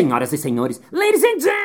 [0.00, 1.60] Senhoras e senhores, ladies and gentlemen,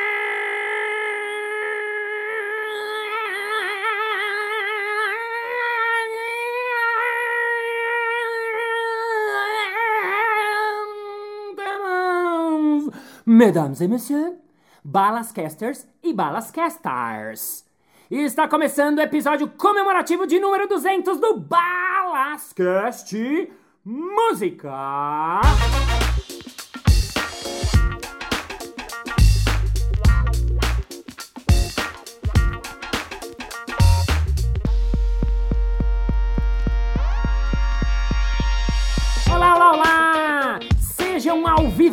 [13.24, 14.34] mesdames et messieurs,
[14.84, 17.64] balascasters e balascasters.
[18.10, 23.16] E está começando o episódio comemorativo de número 200 do Balascast
[23.82, 25.40] Música.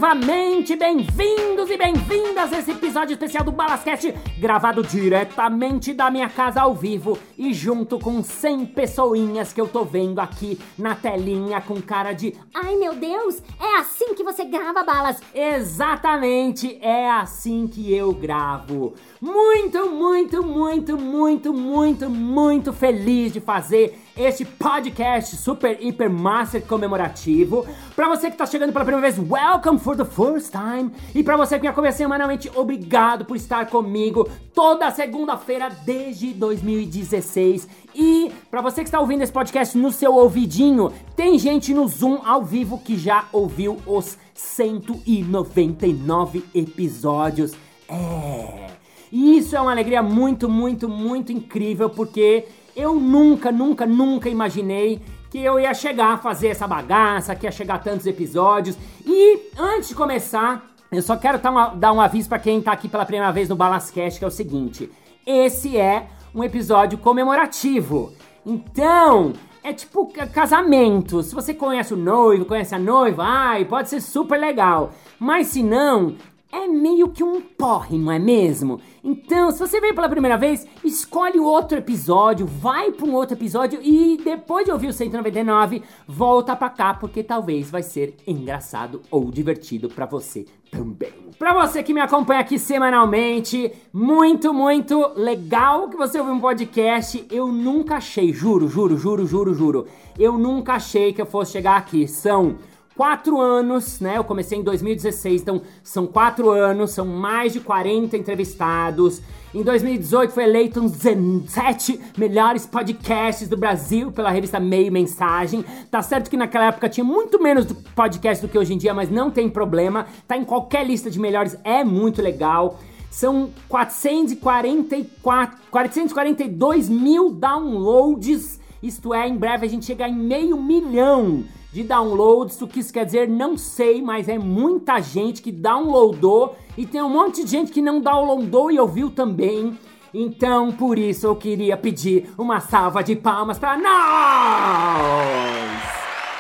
[0.04, 6.60] Vivamente bem-vindos e bem-vindas a esse episódio especial do Balascast, gravado diretamente da minha casa
[6.60, 11.82] ao vivo e junto com 100 pessoinhas que eu tô vendo aqui na telinha com
[11.82, 15.22] cara de Ai meu Deus, é assim que você grava balas.
[15.34, 18.96] Exatamente, é assim que eu gravo.
[19.22, 27.66] Muito, muito, muito, muito, muito, muito feliz de fazer este podcast super hiper master comemorativo.
[27.96, 30.92] Pra você que tá chegando pela primeira vez, welcome for the first time.
[31.16, 37.68] E pra você que me acompanha semanalmente, obrigado por estar comigo toda segunda-feira desde 2016.
[37.96, 42.20] E pra você que está ouvindo esse podcast no seu ouvidinho, tem gente no Zoom
[42.24, 47.54] ao vivo que já ouviu os 199 episódios.
[47.90, 48.68] É.
[49.12, 55.02] E isso é uma alegria muito, muito, muito incrível, porque eu nunca, nunca, nunca imaginei
[55.30, 58.78] que eu ia chegar a fazer essa bagaça, que ia chegar a tantos episódios.
[59.06, 61.40] E antes de começar, eu só quero
[61.76, 64.32] dar, um aviso pra quem tá aqui pela primeira vez no Balascast, que é o
[64.32, 64.92] seguinte:
[65.26, 68.14] esse é um episódio comemorativo.
[68.46, 71.24] Então, é tipo ca- casamento.
[71.24, 74.92] Se você conhece o noivo, conhece a noiva, ai, pode ser super legal.
[75.18, 76.16] Mas se não,
[76.54, 78.80] é meio que um porre, não é mesmo?
[79.04, 83.80] Então, se você veio pela primeira vez, escolhe outro episódio, vai para um outro episódio
[83.82, 89.32] e depois de ouvir o 199, volta pra cá porque talvez vai ser engraçado ou
[89.32, 91.12] divertido pra você também.
[91.40, 97.26] Pra você que me acompanha aqui semanalmente, muito, muito legal que você ouviu um podcast.
[97.32, 99.88] Eu nunca achei, juro, juro, juro, juro, juro.
[100.18, 102.08] Eu nunca achei que eu fosse chegar aqui.
[102.08, 102.58] São
[102.96, 104.18] quatro anos, né?
[104.18, 109.22] Eu comecei em 2016, então são quatro anos, são mais de 40 entrevistados.
[109.54, 115.64] Em 2018 foi eleito um dos 17 melhores podcasts do Brasil pela revista Meio Mensagem.
[115.92, 119.12] Tá certo que naquela época tinha muito menos podcast do que hoje em dia, mas
[119.12, 120.08] não tem problema.
[120.28, 122.80] Tá em qualquer lista de melhores, é muito legal.
[123.12, 128.60] São 444, 442 mil downloads.
[128.82, 131.44] Isto é, em breve a gente chega em meio milhão
[131.74, 132.62] de downloads.
[132.62, 137.02] O que isso quer dizer, não sei, mas é muita gente que downloadou e tem
[137.02, 139.78] um monte de gente que não downloadou e ouviu também.
[140.14, 143.84] Então, por isso eu queria pedir uma salva de palmas para nós!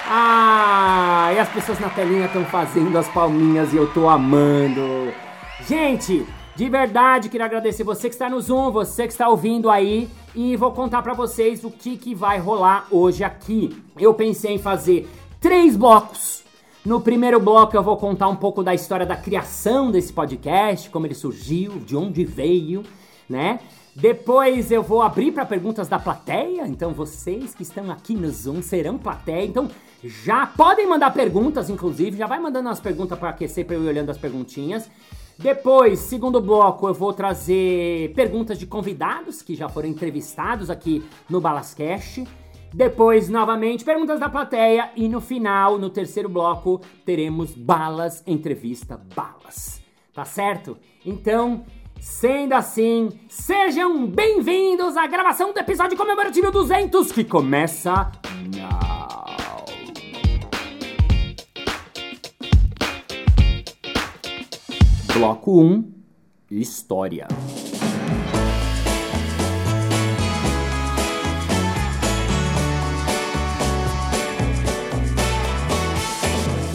[0.05, 5.11] Ah, e as pessoas na telinha estão fazendo as palminhas e eu tô amando.
[5.67, 10.07] Gente, de verdade queria agradecer você que está no Zoom, você que está ouvindo aí
[10.35, 13.75] e vou contar pra vocês o que que vai rolar hoje aqui.
[13.97, 15.09] Eu pensei em fazer
[15.43, 16.41] três blocos.
[16.85, 21.05] No primeiro bloco eu vou contar um pouco da história da criação desse podcast, como
[21.05, 22.81] ele surgiu, de onde veio,
[23.29, 23.59] né?
[23.93, 28.61] Depois eu vou abrir para perguntas da plateia, então vocês que estão aqui no Zoom
[28.61, 29.67] serão plateia, então
[30.01, 33.87] já podem mandar perguntas, inclusive, já vai mandando as perguntas para aquecer para eu ir
[33.89, 34.89] olhando as perguntinhas.
[35.37, 41.41] Depois, segundo bloco, eu vou trazer perguntas de convidados que já foram entrevistados aqui no
[41.41, 42.23] Balascast.
[42.73, 44.89] Depois, novamente, perguntas da plateia.
[44.95, 49.81] E no final, no terceiro bloco, teremos Balas Entrevista Balas.
[50.11, 50.77] Tá certo?
[51.05, 51.65] Então,
[51.99, 58.11] sendo assim, sejam bem-vindos à gravação do episódio comemorativo 200 que começa
[58.55, 59.03] now.
[65.13, 65.93] Bloco 1
[66.49, 67.27] História.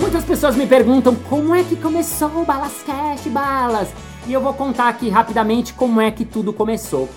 [0.09, 3.91] Muitas pessoas me perguntam como é que começou o Balascast Balas.
[4.27, 7.11] E eu vou contar aqui rapidamente como é que tudo começou.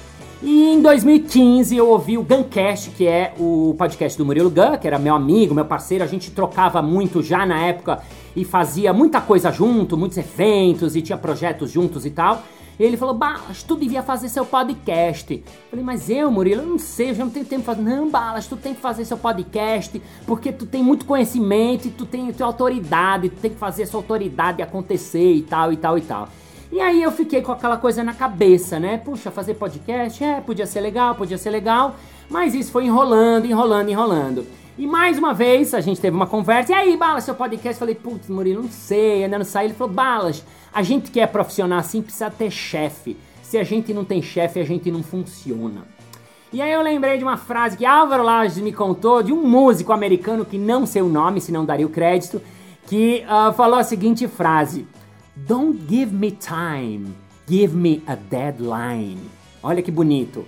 [0.44, 4.86] E em 2015 eu ouvi o Guncast, que é o podcast do Murilo Gun, que
[4.86, 6.04] era meu amigo, meu parceiro.
[6.04, 8.02] A gente trocava muito já na época
[8.36, 12.44] e fazia muita coisa junto, muitos eventos e tinha projetos juntos e tal.
[12.79, 15.33] Ele falou, Balas, tu devia fazer seu podcast.
[15.33, 17.81] Eu falei, mas eu, Murilo, eu não sei, eu já não tenho tempo de fazer.
[17.81, 22.06] Não, Balas, tu tem que fazer seu podcast, porque tu tem muito conhecimento e tu
[22.06, 26.01] tem tua autoridade, tu tem que fazer sua autoridade acontecer e tal, e tal, e
[26.01, 26.29] tal.
[26.71, 28.97] E aí eu fiquei com aquela coisa na cabeça, né?
[28.97, 31.95] Puxa, fazer podcast, é, podia ser legal, podia ser legal,
[32.29, 34.45] mas isso foi enrolando, enrolando, enrolando.
[34.77, 36.71] E mais uma vez a gente teve uma conversa.
[36.71, 37.77] E aí, Balas, seu podcast?
[37.77, 39.65] Falei, putz, Murilo, não sei, ainda não sai.
[39.65, 43.18] Ele falou, Balas, a gente que é profissional assim precisa ter chefe.
[43.41, 45.85] Se a gente não tem chefe, a gente não funciona.
[46.53, 49.94] E aí eu lembrei de uma frase que Álvaro Lages me contou de um músico
[49.94, 52.41] americano que não sei o nome, se não daria o crédito,
[52.88, 54.85] que uh, falou a seguinte frase:
[55.35, 57.13] Don't give me time,
[57.47, 59.19] give me a deadline.
[59.63, 60.45] Olha que bonito.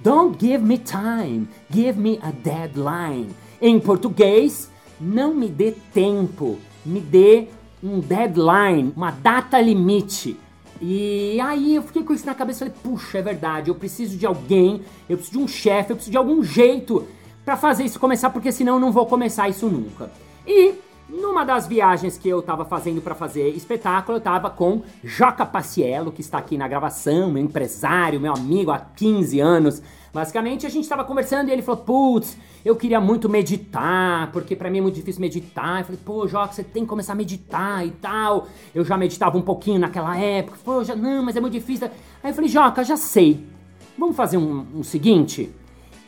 [0.00, 3.30] Don't give me time, give me a deadline.
[3.60, 4.70] Em português,
[5.00, 7.48] não me dê tempo, me dê
[7.82, 10.38] um deadline, uma data limite.
[10.80, 14.16] E aí eu fiquei com isso na cabeça e falei, puxa, é verdade, eu preciso
[14.16, 17.06] de alguém, eu preciso de um chefe, eu preciso de algum jeito
[17.44, 20.10] para fazer isso começar, porque senão eu não vou começar isso nunca.
[20.46, 20.74] E
[21.08, 26.12] numa das viagens que eu estava fazendo para fazer espetáculo, eu estava com Joca Paciello,
[26.12, 30.84] que está aqui na gravação, meu empresário, meu amigo há 15 anos, Basicamente, a gente
[30.84, 34.94] estava conversando e ele falou: Putz, eu queria muito meditar, porque para mim é muito
[34.94, 35.80] difícil meditar.
[35.80, 38.48] Eu falei: Pô, Joca, você tem que começar a meditar e tal.
[38.74, 40.58] Eu já meditava um pouquinho naquela época.
[40.64, 41.88] Pô, já, não, mas é muito difícil.
[42.22, 43.44] Aí eu falei: Joca, já sei.
[43.96, 45.52] Vamos fazer um, um seguinte?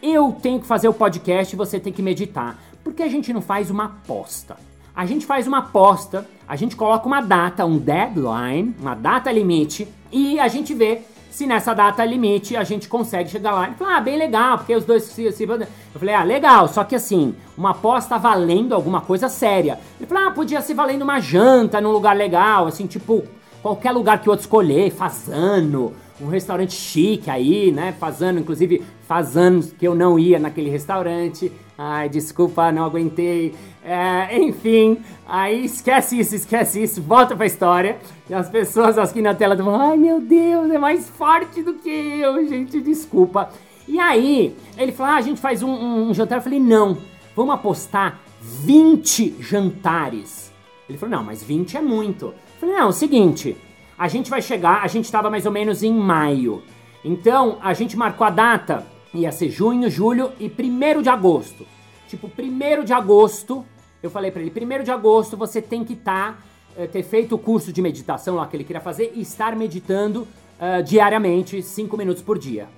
[0.02, 2.58] Eu tenho que fazer o podcast e você tem que meditar.
[2.82, 4.56] Por que a gente não faz uma aposta?
[4.94, 9.86] A gente faz uma aposta, a gente coloca uma data, um deadline, uma data limite,
[10.10, 13.66] e a gente vê se nessa data limite a gente consegue chegar lá.
[13.66, 15.44] Ele falou, ah, bem legal, porque os dois se, se...
[15.44, 15.66] Eu
[15.98, 19.78] falei, ah, legal, só que assim, uma aposta valendo alguma coisa séria.
[19.98, 23.24] Ele falou, ah, podia ser valendo uma janta num lugar legal, assim, tipo,
[23.62, 27.92] qualquer lugar que o outro escolher, Fazano, um restaurante chique aí, né?
[27.98, 31.50] Fazano, inclusive, faz anos que eu não ia naquele restaurante.
[31.78, 33.54] Ai, desculpa, não aguentei.
[33.82, 37.98] É, enfim, aí esquece isso, esquece isso, volta pra história.
[38.28, 41.88] E as pessoas aqui na tela vão, ai meu Deus, é mais forte do que
[41.88, 43.50] eu, gente, desculpa.
[43.88, 46.38] E aí, ele falou, ah, a gente faz um, um, um jantar.
[46.38, 46.98] Eu falei, não,
[47.34, 50.52] vamos apostar 20 jantares.
[50.88, 52.34] Ele falou, não, mas 20 é muito.
[52.60, 53.56] Falei, não, é o seguinte,
[53.96, 56.62] a gente vai chegar, a gente estava mais ou menos em maio.
[57.02, 61.66] Então, a gente marcou a data, ia ser junho, julho e 1 de agosto.
[62.06, 63.64] Tipo, 1 de agosto,
[64.02, 66.38] eu falei para ele, 1 de agosto você tem que estar, tá,
[66.76, 70.28] eh, ter feito o curso de meditação lá que ele queria fazer e estar meditando
[70.60, 72.68] uh, diariamente, 5 minutos por dia.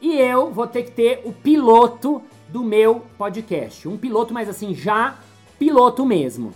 [0.00, 3.86] E eu vou ter que ter o piloto do meu podcast.
[3.86, 5.18] Um piloto, mas assim, já
[5.58, 6.54] piloto mesmo.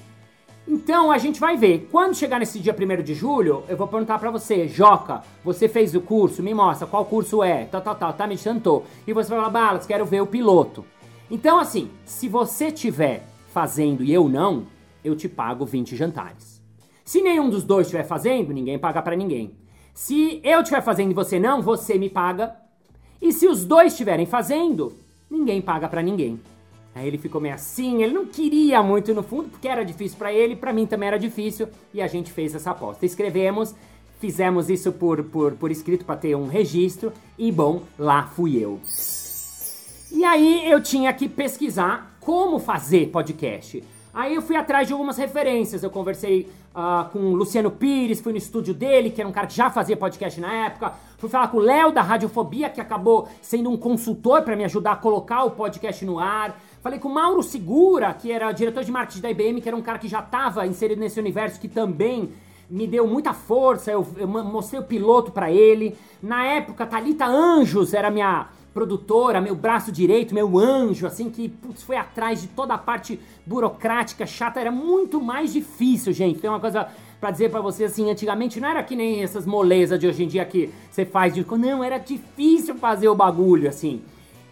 [0.66, 1.88] Então a gente vai ver.
[1.90, 5.94] Quando chegar nesse dia 1 de julho, eu vou perguntar para você, Joca, você fez
[5.94, 6.42] o curso?
[6.42, 7.64] Me mostra qual curso é.
[7.64, 8.84] Tal, tal, tal, tá meditando?
[9.06, 10.84] E você vai falar, Balas, quero ver o piloto.
[11.30, 14.66] Então, assim, se você tiver fazendo e eu não,
[15.04, 16.62] eu te pago 20 jantares.
[17.04, 19.56] Se nenhum dos dois estiver fazendo, ninguém paga para ninguém.
[19.92, 22.54] Se eu estiver fazendo e você não, você me paga.
[23.20, 24.92] E se os dois estiverem fazendo,
[25.30, 26.40] ninguém paga para ninguém.
[26.94, 30.32] Aí ele ficou meio assim, ele não queria muito no fundo, porque era difícil para
[30.32, 33.06] ele, para mim também era difícil, e a gente fez essa aposta.
[33.06, 33.74] Escrevemos,
[34.20, 38.78] fizemos isso por, por, por escrito para ter um registro, e bom, lá fui eu.
[40.10, 43.82] E aí eu tinha que pesquisar como fazer podcast.
[44.14, 45.82] Aí eu fui atrás de algumas referências.
[45.82, 49.46] Eu conversei uh, com o Luciano Pires, fui no estúdio dele, que era um cara
[49.46, 50.93] que já fazia podcast na época.
[51.17, 54.93] Fui falar com o Léo da Radiofobia, que acabou sendo um consultor para me ajudar
[54.93, 56.60] a colocar o podcast no ar.
[56.82, 59.82] Falei com o Mauro Segura, que era diretor de marketing da IBM, que era um
[59.82, 62.32] cara que já estava inserido nesse universo, que também
[62.69, 63.93] me deu muita força.
[63.93, 65.96] Eu, eu mostrei o piloto para ele.
[66.20, 71.84] Na época, Talita Anjos era minha produtora, meu braço direito, meu anjo, assim, que putz,
[71.84, 76.41] foi atrás de toda a parte burocrática, chata, era muito mais difícil, gente.
[76.41, 76.89] Tem uma coisa
[77.20, 80.27] para dizer para vocês assim, antigamente não era que nem essas molezas de hoje em
[80.27, 81.46] dia que você faz de.
[81.48, 84.03] Não, era difícil fazer o bagulho, assim.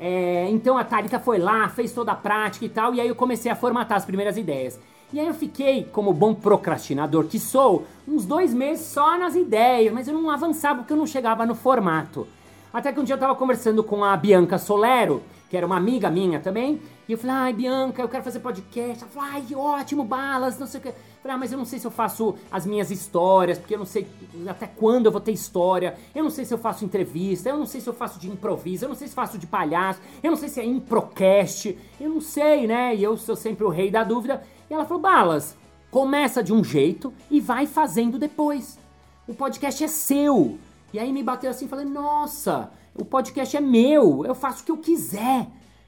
[0.03, 3.15] É, então a Thalita foi lá, fez toda a prática e tal, e aí eu
[3.15, 4.81] comecei a formatar as primeiras ideias.
[5.13, 9.93] E aí eu fiquei, como bom procrastinador que sou, uns dois meses só nas ideias,
[9.93, 12.27] mas eu não avançava porque eu não chegava no formato.
[12.73, 16.09] Até que um dia eu tava conversando com a Bianca Solero, que era uma amiga
[16.09, 19.03] minha também, e eu falei, ai, Bianca, eu quero fazer podcast.
[19.03, 20.89] Ela falou, ai, ótimo, balas, não sei o que.
[20.91, 23.79] Eu falei, ah, mas eu não sei se eu faço as minhas histórias, porque eu
[23.81, 24.07] não sei
[24.47, 27.67] até quando eu vou ter história, eu não sei se eu faço entrevista, eu não
[27.67, 30.39] sei se eu faço de improviso, eu não sei se faço de palhaço, eu não
[30.39, 32.95] sei se é improcast, eu não sei, né?
[32.95, 34.45] E eu sou sempre o rei da dúvida.
[34.71, 35.57] E ela falou, balas,
[35.91, 38.79] começa de um jeito e vai fazendo depois.
[39.27, 40.61] O podcast é seu.
[40.93, 44.73] E aí me bateu assim, falei, nossa, o podcast é meu, eu faço o que
[44.73, 45.47] eu quiser,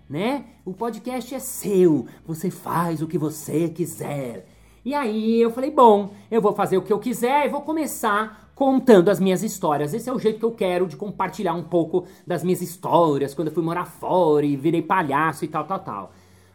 [0.09, 0.45] né?
[0.65, 4.47] O podcast é seu, você faz o que você quiser.
[4.85, 8.51] E aí eu falei, bom, eu vou fazer o que eu quiser e vou começar
[8.55, 9.95] contando as minhas histórias.
[9.95, 13.49] Esse é o jeito que eu quero de compartilhar um pouco das minhas histórias, quando
[13.49, 16.13] eu fui morar fora e virei palhaço e tal, tal, tal.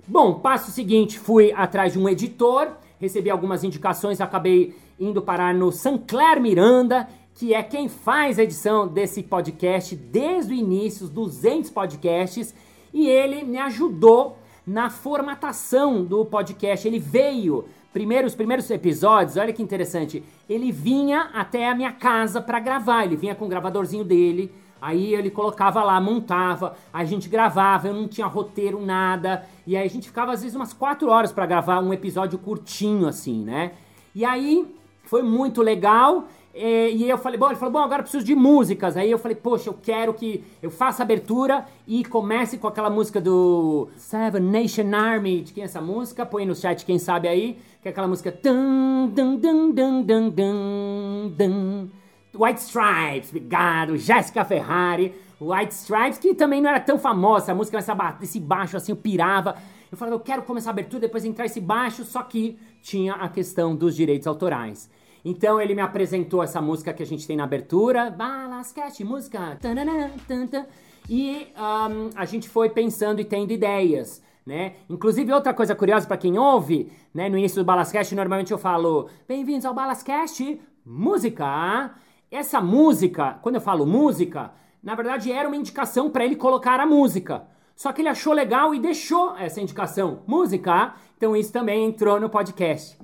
[0.08, 5.72] Bom, passo seguinte, fui atrás de um editor, recebi algumas indicações, acabei indo parar no
[5.72, 11.70] Sancler Miranda, que é quem faz a edição desse podcast desde o início, os 200
[11.70, 12.52] podcasts,
[12.92, 16.88] e ele me ajudou na formatação do podcast.
[16.88, 22.42] Ele veio, primeiro, os primeiros episódios, olha que interessante, ele vinha até a minha casa
[22.42, 27.28] para gravar, ele vinha com o gravadorzinho dele, Aí ele colocava lá, montava, a gente
[27.28, 29.44] gravava, eu não tinha roteiro, nada.
[29.66, 33.08] E aí a gente ficava às vezes umas quatro horas para gravar um episódio curtinho
[33.08, 33.72] assim, né?
[34.14, 34.68] E aí
[35.08, 36.28] foi muito legal.
[36.58, 38.98] E, e eu falei, bom, ele falou, bom, agora eu preciso de músicas.
[38.98, 43.22] Aí eu falei, poxa, eu quero que eu faça abertura e comece com aquela música
[43.22, 45.42] do Seven Nation Army.
[45.42, 46.26] De quem é essa música?
[46.26, 47.60] Põe no chat quem sabe aí.
[47.82, 48.32] Que é aquela música.
[48.32, 51.90] Dun, dun, dun, dun, dun, dun.
[52.34, 53.96] White Stripes, obrigado.
[53.96, 55.14] Jéssica Ferrari.
[55.40, 57.52] White Stripes, que também não era tão famosa.
[57.52, 59.56] A música essa, esse baixo assim, eu pirava.
[59.92, 63.30] Eu falava, eu quero começar a abertura, depois entrar esse baixo, só que tinha a
[63.30, 64.90] questão dos direitos autorais.
[65.30, 70.10] Então ele me apresentou essa música que a gente tem na abertura, Balasquete, música, tanana,
[70.26, 70.66] tanta,
[71.10, 74.24] e um, a gente foi pensando e tendo ideias.
[74.46, 74.76] Né?
[74.90, 77.28] Inclusive, outra coisa curiosa para quem ouve, né?
[77.28, 81.92] No início do Balascast, normalmente eu falo: Bem-vindos ao Balascast, música.
[82.32, 86.86] Essa música, quando eu falo música, na verdade era uma indicação para ele colocar a
[86.86, 87.46] música.
[87.76, 90.94] Só que ele achou legal e deixou essa indicação, música.
[91.18, 92.98] Então isso também entrou no podcast.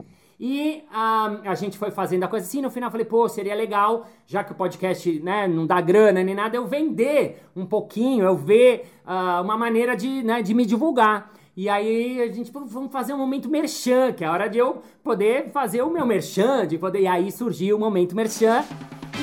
[0.46, 4.06] E uh, a gente foi fazendo a coisa assim, no final falei, pô, seria legal,
[4.28, 8.36] já que o podcast né, não dá grana nem nada, eu vender um pouquinho, eu
[8.36, 11.32] ver uh, uma maneira de, né, de me divulgar.
[11.56, 14.82] E aí a gente vamos fazer um momento merchan, que é a hora de eu
[15.02, 17.04] poder fazer o meu merchan, de poder.
[17.04, 18.66] E aí surgiu o momento merchan.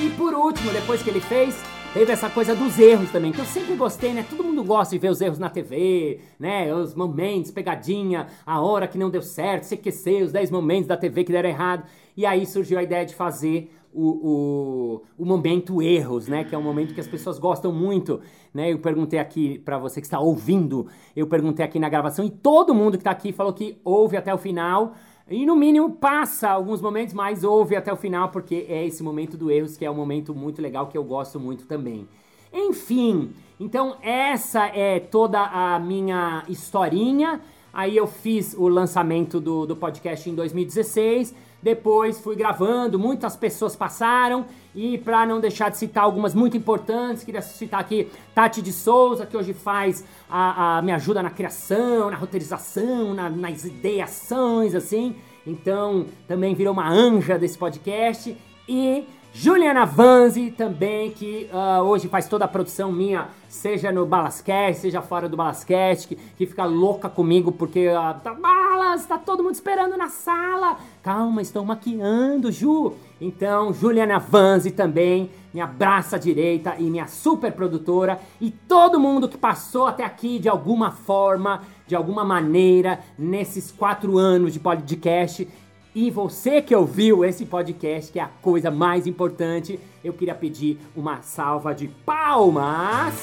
[0.02, 3.44] E por último, depois que ele fez, teve essa coisa dos erros também, que eu
[3.44, 4.24] sempre gostei, né?
[4.28, 6.72] Todo mundo gosta de ver os erros na TV, né?
[6.72, 11.24] Os momentos, pegadinha, a hora que não deu certo, CQC, os 10 momentos da TV
[11.24, 11.84] que deram errado.
[12.16, 16.44] E aí surgiu a ideia de fazer o, o, o momento erros, né?
[16.44, 18.20] Que é um momento que as pessoas gostam muito,
[18.54, 18.72] né?
[18.72, 22.74] Eu perguntei aqui para você que está ouvindo, eu perguntei aqui na gravação e todo
[22.74, 24.94] mundo que está aqui falou que ouve até o final.
[25.30, 29.36] E no mínimo passa alguns momentos, mas ouve até o final, porque é esse momento
[29.36, 32.08] do erros que é um momento muito legal que eu gosto muito também.
[32.52, 37.40] Enfim, então essa é toda a minha historinha.
[37.72, 41.32] Aí eu fiz o lançamento do, do podcast em 2016.
[41.62, 44.46] Depois fui gravando, muitas pessoas passaram.
[44.74, 49.26] E para não deixar de citar algumas muito importantes, queria citar aqui Tati de Souza,
[49.26, 55.16] que hoje faz a, a me ajuda na criação, na roteirização, na, nas ideações, assim.
[55.46, 58.36] Então, também virou uma anja desse podcast.
[58.68, 64.80] E Juliana Vanzi também, que uh, hoje faz toda a produção minha, seja no Balascast,
[64.80, 68.34] seja fora do Balascast, que, que fica louca comigo porque uh, tá,
[68.80, 70.78] Balas, tá todo mundo esperando na sala.
[71.02, 72.94] Calma, estou maquiando, Ju.
[73.20, 79.36] Então, Juliana Vanzi também, minha braça direita e minha super produtora, e todo mundo que
[79.36, 85.46] passou até aqui de alguma forma, de alguma maneira, nesses quatro anos de podcast.
[85.94, 90.80] E você que ouviu esse podcast, que é a coisa mais importante, eu queria pedir
[90.96, 93.14] uma salva de palmas.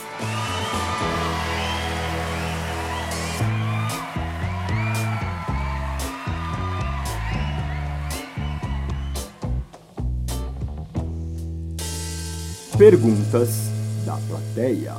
[12.77, 13.71] Perguntas
[14.05, 14.93] da plateia.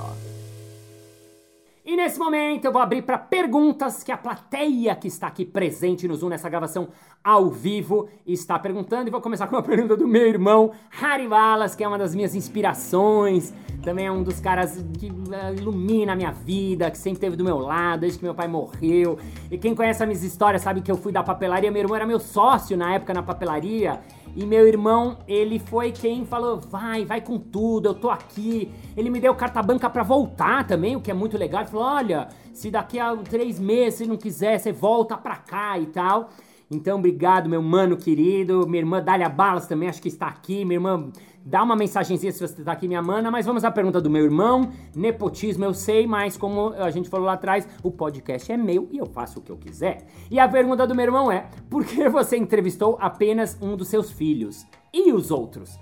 [1.87, 6.09] E nesse momento eu vou abrir para perguntas que a plateia que está aqui presente
[6.09, 6.89] no Zoom nessa gravação
[7.23, 9.07] ao vivo está perguntando.
[9.07, 12.17] E vou começar com uma pergunta do meu irmão, Harry Wallace, que é uma das
[12.17, 13.55] minhas inspirações.
[13.81, 17.45] Também é um dos caras que uh, ilumina a minha vida, que sempre esteve do
[17.45, 19.21] meu lado desde que meu pai morreu.
[19.53, 21.71] E quem conhece as minhas histórias sabe que eu fui da papelaria.
[21.71, 24.01] Meu irmão era meu sócio na época na papelaria.
[24.39, 28.71] E meu irmão, ele foi quem falou: vai, vai com tudo, eu tô aqui.
[28.97, 31.63] Ele me deu carta branca para voltar também, o que é muito legal.
[31.63, 35.87] Ele falou: olha, se daqui a três meses não quiser, você volta pra cá e
[35.87, 36.31] tal.
[36.71, 38.65] Então, obrigado, meu mano querido.
[38.69, 40.65] Minha irmã Dália Balas também, acho que está aqui.
[40.65, 41.11] Minha irmã
[41.45, 44.25] Dá uma mensagenzinha se você tá aqui, minha mana, mas vamos à pergunta do meu
[44.25, 44.71] irmão.
[44.95, 48.99] Nepotismo eu sei, mas como a gente falou lá atrás, o podcast é meu e
[48.99, 50.07] eu faço o que eu quiser.
[50.31, 54.11] E a pergunta do meu irmão é: por que você entrevistou apenas um dos seus
[54.11, 54.67] filhos?
[54.93, 55.79] E os outros?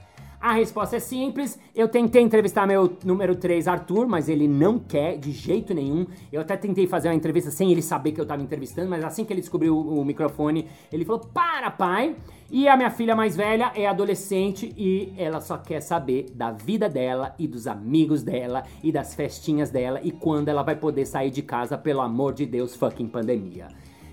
[0.47, 1.59] A resposta é simples.
[1.75, 6.07] Eu tentei entrevistar meu número 3, Arthur, mas ele não quer de jeito nenhum.
[6.31, 9.25] Eu até tentei fazer uma entrevista sem ele saber que eu tava entrevistando, mas assim
[9.25, 12.15] que ele descobriu o, o microfone, ele falou: Para, pai!
[12.49, 16.89] E a minha filha mais velha é adolescente e ela só quer saber da vida
[16.89, 21.33] dela e dos amigos dela e das festinhas dela e quando ela vai poder sair
[21.33, 23.67] de casa, pelo amor de Deus, fucking pandemia.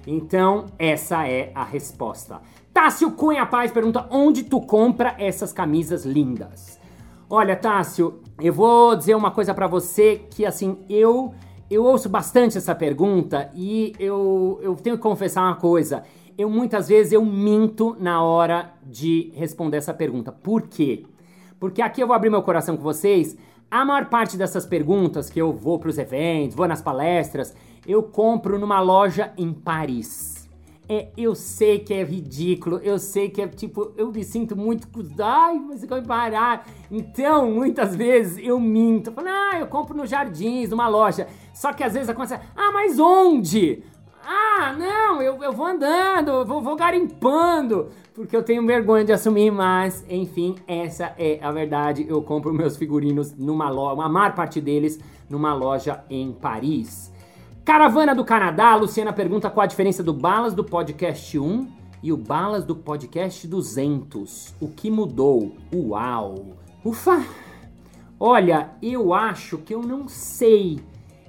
[0.06, 2.42] Então, essa é a resposta.
[2.74, 6.80] Tássio Cunha Paz pergunta: onde tu compra essas camisas lindas?
[7.30, 11.34] Olha, Tássio, eu vou dizer uma coisa para você que assim, eu
[11.70, 16.04] eu ouço bastante essa pergunta e eu, eu tenho que confessar uma coisa.
[16.38, 20.32] Eu muitas vezes eu minto na hora de responder essa pergunta.
[20.32, 21.06] Por quê?
[21.60, 23.38] Porque aqui eu vou abrir meu coração com vocês.
[23.72, 27.56] A maior parte dessas perguntas que eu vou para os eventos, vou nas palestras,
[27.88, 30.33] eu compro numa loja em Paris.
[30.94, 34.88] É, eu sei que é ridículo, eu sei que é tipo, eu me sinto muito.
[35.20, 36.68] Ai, você vai parar.
[36.92, 39.12] Então, muitas vezes eu minto.
[39.12, 41.28] Falo, ah, eu compro no Jardins, numa loja.
[41.52, 43.82] Só que às vezes acontece, ah, mas onde?
[44.24, 49.12] Ah, não, eu, eu vou andando, eu vou, vou garimpando, porque eu tenho vergonha de
[49.12, 52.06] assumir, mas enfim, essa é a verdade.
[52.08, 57.12] Eu compro meus figurinos numa loja, a maior parte deles numa loja em Paris.
[57.66, 61.66] Caravana do Canadá, a Luciana pergunta qual a diferença do Balas do podcast 1
[62.04, 64.54] e o Balas do podcast 200.
[64.60, 65.56] O que mudou?
[65.74, 66.58] Uau!
[66.84, 67.26] Ufa!
[68.20, 70.82] Olha, eu acho que eu não sei.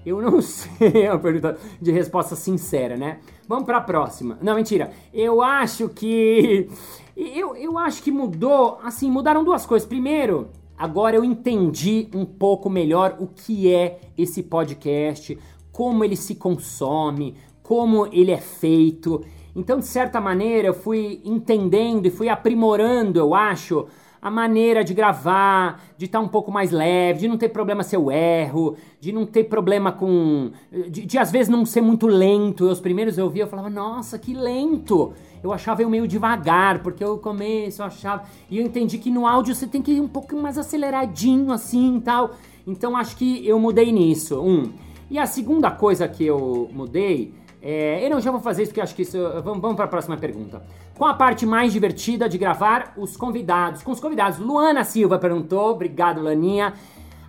[0.04, 1.04] Eu não sei.
[1.04, 3.20] É uma pergunta de resposta sincera, né?
[3.46, 4.36] Vamos para a próxima.
[4.42, 4.90] Não, mentira.
[5.12, 6.68] Eu acho que.
[7.16, 8.80] Eu, eu acho que mudou.
[8.82, 9.86] Assim, mudaram duas coisas.
[9.86, 15.38] Primeiro, agora eu entendi um pouco melhor o que é esse podcast
[15.74, 19.24] como ele se consome, como ele é feito.
[19.56, 23.88] Então, de certa maneira, eu fui entendendo e fui aprimorando, eu acho,
[24.22, 27.82] a maneira de gravar, de estar tá um pouco mais leve, de não ter problema
[27.82, 30.52] se eu erro, de não ter problema com.
[30.88, 32.70] de, de às vezes não ser muito lento.
[32.70, 35.12] Os primeiros eu via, eu falava, nossa, que lento!
[35.42, 38.22] Eu achava eu meio devagar, porque eu começo, eu achava.
[38.48, 41.96] E eu entendi que no áudio você tem que ir um pouco mais aceleradinho assim
[41.96, 42.30] e tal.
[42.64, 44.40] Então acho que eu mudei nisso.
[44.40, 44.83] Um.
[45.14, 48.80] E a segunda coisa que eu mudei é, eu não já vou fazer isso porque
[48.80, 49.16] acho que isso.
[49.44, 50.60] Vamos, vamos para a próxima pergunta.
[50.98, 53.80] Qual a parte mais divertida de gravar os convidados?
[53.84, 56.74] Com os convidados, Luana Silva perguntou, obrigado Laninha.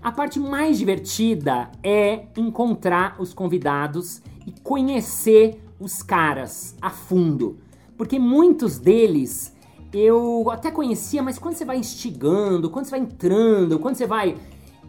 [0.01, 7.59] A parte mais divertida é encontrar os convidados e conhecer os caras a fundo.
[7.95, 9.55] Porque muitos deles
[9.93, 14.35] eu até conhecia, mas quando você vai instigando, quando você vai entrando, quando você vai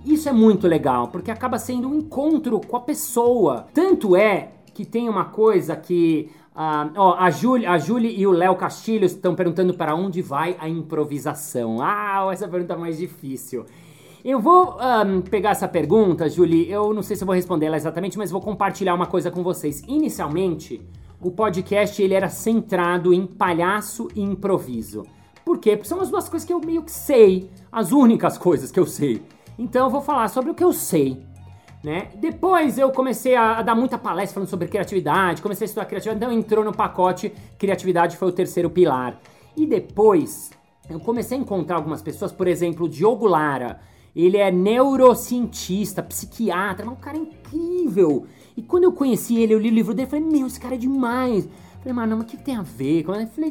[0.07, 3.67] isso é muito legal, porque acaba sendo um encontro com a pessoa.
[3.75, 8.31] Tanto é que tem uma coisa que Uh, ó, a Julie, a Julie e o
[8.31, 11.83] Léo Castilho estão perguntando para onde vai a improvisação.
[11.83, 13.67] Ah, essa pergunta é mais difícil.
[14.25, 16.71] Eu vou um, pegar essa pergunta, Julie.
[16.71, 19.83] Eu não sei se vou responder ela exatamente, mas vou compartilhar uma coisa com vocês.
[19.87, 20.81] Inicialmente,
[21.21, 25.05] o podcast ele era centrado em palhaço e improviso.
[25.45, 25.77] Por quê?
[25.77, 28.87] Porque são as duas coisas que eu meio que sei, as únicas coisas que eu
[28.87, 29.23] sei.
[29.59, 31.25] Então eu vou falar sobre o que eu sei.
[31.83, 32.09] Né?
[32.17, 36.25] Depois eu comecei a, a, dar muita palestra falando sobre criatividade, comecei a estudar criatividade,
[36.25, 39.21] então entrou no pacote criatividade foi o terceiro pilar.
[39.57, 40.51] E depois
[40.89, 43.81] eu comecei a encontrar algumas pessoas, por exemplo, o Diogo Lara.
[44.15, 48.27] Ele é neurocientista, psiquiatra, é um cara incrível.
[48.57, 50.79] E quando eu conheci ele, eu li o livro dele, falei, meu, esse cara é
[50.79, 51.47] demais.
[51.81, 53.05] Falei, mas não, mas o que tem a ver?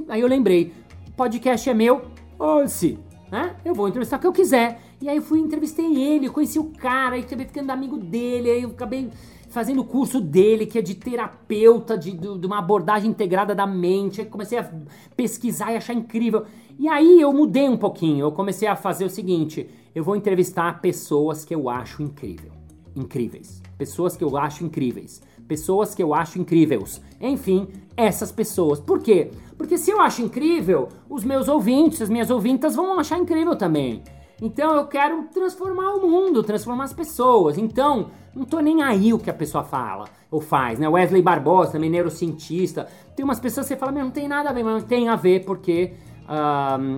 [0.10, 0.74] Aí eu lembrei,
[1.08, 2.06] o podcast é meu,
[2.40, 2.96] ouça,
[3.36, 3.58] né?
[3.66, 4.80] Eu vou entrevistar o que eu quiser.
[5.02, 8.62] E aí eu fui entrevistei ele, conheci o cara, aí acabei ficando amigo dele, aí
[8.64, 9.10] eu acabei
[9.50, 14.22] fazendo o curso dele, que é de terapeuta, de, de, uma abordagem integrada da mente.
[14.22, 14.70] Aí comecei a
[15.18, 16.46] pesquisar e achar incrível.
[16.80, 20.80] E aí eu mudei um pouquinho, eu comecei a fazer o seguinte: eu vou entrevistar
[20.80, 22.52] pessoas que eu acho incrível.
[22.96, 23.62] Incríveis.
[23.78, 25.22] Pessoas que eu acho incríveis.
[25.46, 27.02] Pessoas que eu acho incríveis.
[27.20, 27.68] Enfim,
[27.98, 28.80] essas pessoas.
[28.80, 29.32] Por quê?
[29.58, 34.04] Porque se eu acho incrível, os meus ouvintes, as minhas ouvintas vão achar incrível também.
[34.42, 37.58] Então eu quero transformar o mundo, transformar as pessoas.
[37.58, 40.90] Então, não tô nem aí o que a pessoa fala ou faz, né?
[40.90, 42.88] Wesley Barbosa, também neurocientista.
[43.16, 45.16] Tem umas pessoas que você fala, mas não tem nada a ver, mas tem a
[45.16, 45.94] ver porque,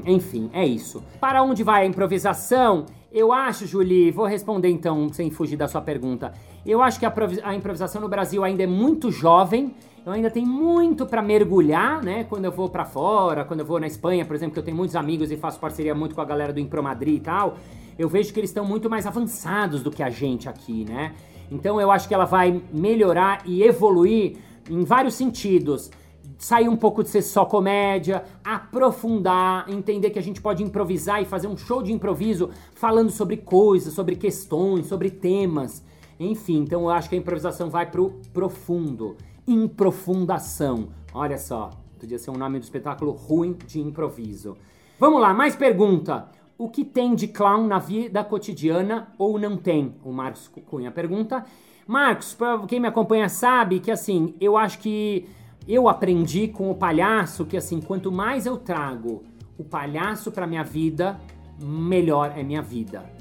[0.05, 1.03] enfim, é isso.
[1.19, 2.85] Para onde vai a improvisação?
[3.11, 6.33] Eu acho, Julie, vou responder então, sem fugir da sua pergunta.
[6.65, 9.75] Eu acho que a, a improvisação no Brasil ainda é muito jovem
[10.07, 12.23] eu ainda tenho muito para mergulhar, né?
[12.23, 14.77] Quando eu vou para fora, quando eu vou na Espanha, por exemplo, que eu tenho
[14.77, 17.57] muitos amigos e faço parceria muito com a galera do Impro Madrid e tal,
[17.99, 21.13] eu vejo que eles estão muito mais avançados do que a gente aqui, né?
[21.51, 24.37] Então eu acho que ela vai melhorar e evoluir
[24.69, 25.91] em vários sentidos.
[26.39, 31.25] sair um pouco de ser só comédia, aprofundar, entender que a gente pode improvisar e
[31.25, 35.83] fazer um show de improviso falando sobre coisas, sobre questões, sobre temas.
[36.19, 39.17] Enfim, então eu acho que a improvisação vai pro profundo.
[39.47, 40.89] Improfundação.
[41.13, 44.57] Olha só, podia ser um nome do espetáculo ruim de improviso.
[44.99, 46.29] Vamos lá, mais pergunta.
[46.57, 49.95] O que tem de clown na vida cotidiana ou não tem?
[50.03, 51.45] O Marcos Cunha pergunta.
[51.87, 55.29] Marcos, pra quem me acompanha sabe que assim, eu acho que
[55.65, 59.23] eu aprendi com o palhaço que assim, quanto mais eu trago
[59.57, 61.19] o palhaço para minha vida,
[61.59, 63.16] melhor é minha vida.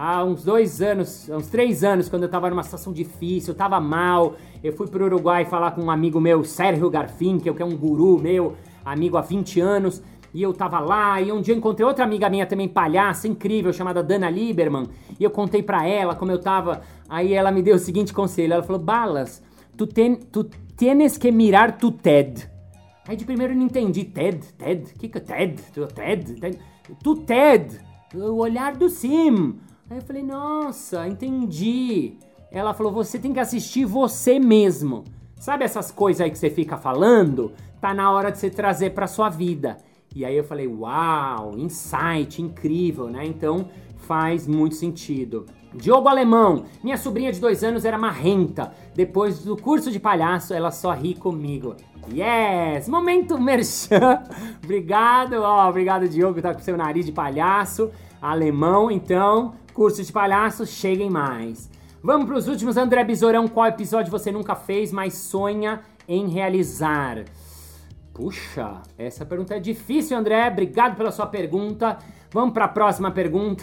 [0.00, 3.80] Há uns dois anos, uns três anos, quando eu tava numa situação difícil, eu tava
[3.80, 7.76] mal, eu fui pro Uruguai falar com um amigo meu, Sérgio Garfin, que é um
[7.76, 10.00] guru meu, amigo há 20 anos,
[10.32, 13.72] e eu tava lá, e um dia eu encontrei outra amiga minha também, palhaça, incrível,
[13.72, 14.86] chamada Dana Lieberman,
[15.18, 18.52] e eu contei pra ela como eu tava, aí ela me deu o seguinte conselho,
[18.52, 19.42] ela falou, Balas,
[19.76, 22.48] tu, ten, tu tienes que mirar tu TED.
[23.08, 25.60] Aí de primeiro eu não entendi, TED, TED, que que é TED?
[25.74, 26.58] Tu TED, TED,
[27.02, 27.80] tu TED,
[28.14, 29.58] o olhar do sim.
[29.90, 32.18] Aí eu falei, nossa, entendi.
[32.50, 35.04] Ela falou, você tem que assistir você mesmo.
[35.36, 37.52] Sabe essas coisas aí que você fica falando?
[37.80, 39.78] Tá na hora de você trazer pra sua vida.
[40.14, 43.24] E aí eu falei, uau, insight, incrível, né?
[43.24, 45.46] Então faz muito sentido.
[45.74, 48.72] Diogo Alemão, minha sobrinha de dois anos era marrenta.
[48.94, 51.76] Depois do curso de palhaço, ela só ri comigo.
[52.12, 52.88] Yes!
[52.88, 54.22] Momento merchan.
[54.64, 57.90] obrigado, ó, obrigado Diogo, tá com seu nariz de palhaço.
[58.20, 61.70] Alemão, então, curso de palhaço, cheguem mais.
[62.02, 67.24] Vamos para os últimos, André Besourão, qual episódio você nunca fez, mas sonha em realizar?
[68.12, 70.48] Puxa, essa pergunta é difícil, André.
[70.48, 71.96] Obrigado pela sua pergunta.
[72.32, 73.62] Vamos para a próxima pergunta.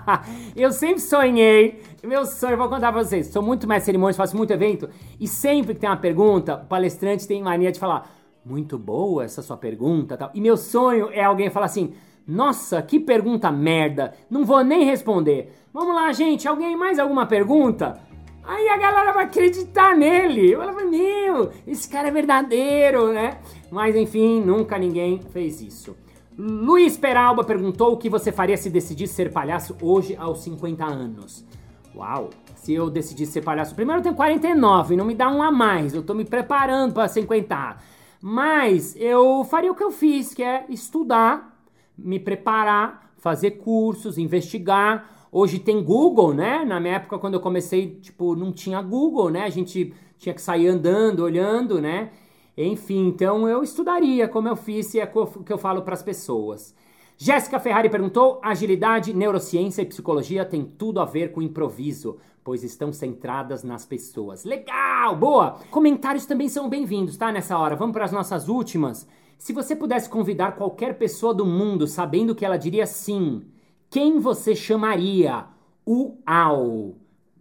[0.56, 3.26] eu sempre sonhei, meu sonho, vou contar para vocês.
[3.26, 4.88] Sou muito mestre cerimônias, faço muito evento
[5.20, 8.10] e sempre que tem uma pergunta, o palestrante tem mania de falar:
[8.42, 10.30] "Muito boa essa sua pergunta", tal.
[10.32, 11.92] E meu sonho é alguém falar assim:
[12.26, 14.14] "Nossa, que pergunta merda.
[14.30, 15.52] Não vou nem responder".
[15.72, 16.46] Vamos lá, gente.
[16.46, 18.00] Alguém mais alguma pergunta?
[18.44, 20.52] Aí a galera vai acreditar nele.
[20.52, 23.38] Ela vai, meu, esse cara é verdadeiro, né?
[23.70, 25.96] Mas enfim, nunca ninguém fez isso.
[26.36, 31.46] Luiz Peralba perguntou o que você faria se decidisse ser palhaço hoje aos 50 anos.
[31.94, 32.30] Uau!
[32.56, 35.94] Se eu decidisse ser palhaço, primeiro eu tenho 49, não me dá um a mais,
[35.94, 37.76] eu tô me preparando para 50.
[38.20, 41.51] Mas eu faria o que eu fiz, que é estudar,
[41.96, 45.28] me preparar, fazer cursos, investigar.
[45.30, 46.64] Hoje tem Google, né?
[46.64, 49.44] Na minha época, quando eu comecei, tipo, não tinha Google, né?
[49.44, 52.10] A gente tinha que sair andando, olhando, né?
[52.56, 56.02] Enfim, então eu estudaria como eu fiz e é o que eu falo para as
[56.02, 56.74] pessoas.
[57.16, 62.92] Jéssica Ferrari perguntou: agilidade, neurociência e psicologia têm tudo a ver com improviso, pois estão
[62.92, 64.44] centradas nas pessoas.
[64.44, 65.58] Legal, boa!
[65.70, 67.32] Comentários também são bem-vindos, tá?
[67.32, 67.76] Nessa hora.
[67.76, 69.08] Vamos para as nossas últimas.
[69.42, 73.42] Se você pudesse convidar qualquer pessoa do mundo sabendo que ela diria sim,
[73.90, 75.46] quem você chamaria?
[75.84, 76.94] Uau!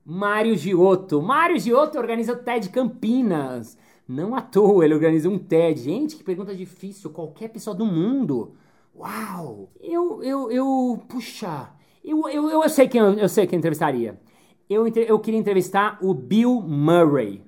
[0.04, 1.22] Mário Giotto.
[1.22, 3.78] Mário Giotto organiza o TED Campinas.
[4.08, 5.80] Não à toa ele organiza um TED.
[5.82, 7.12] Gente, que pergunta difícil.
[7.12, 8.56] Qualquer pessoa do mundo.
[8.96, 9.70] Uau!
[9.80, 11.70] Eu, eu, eu, puxa.
[12.04, 14.20] Eu, eu, eu, sei quem eu, eu sei quem entrevistaria.
[14.68, 17.44] Eu, eu queria entrevistar o Bill Murray.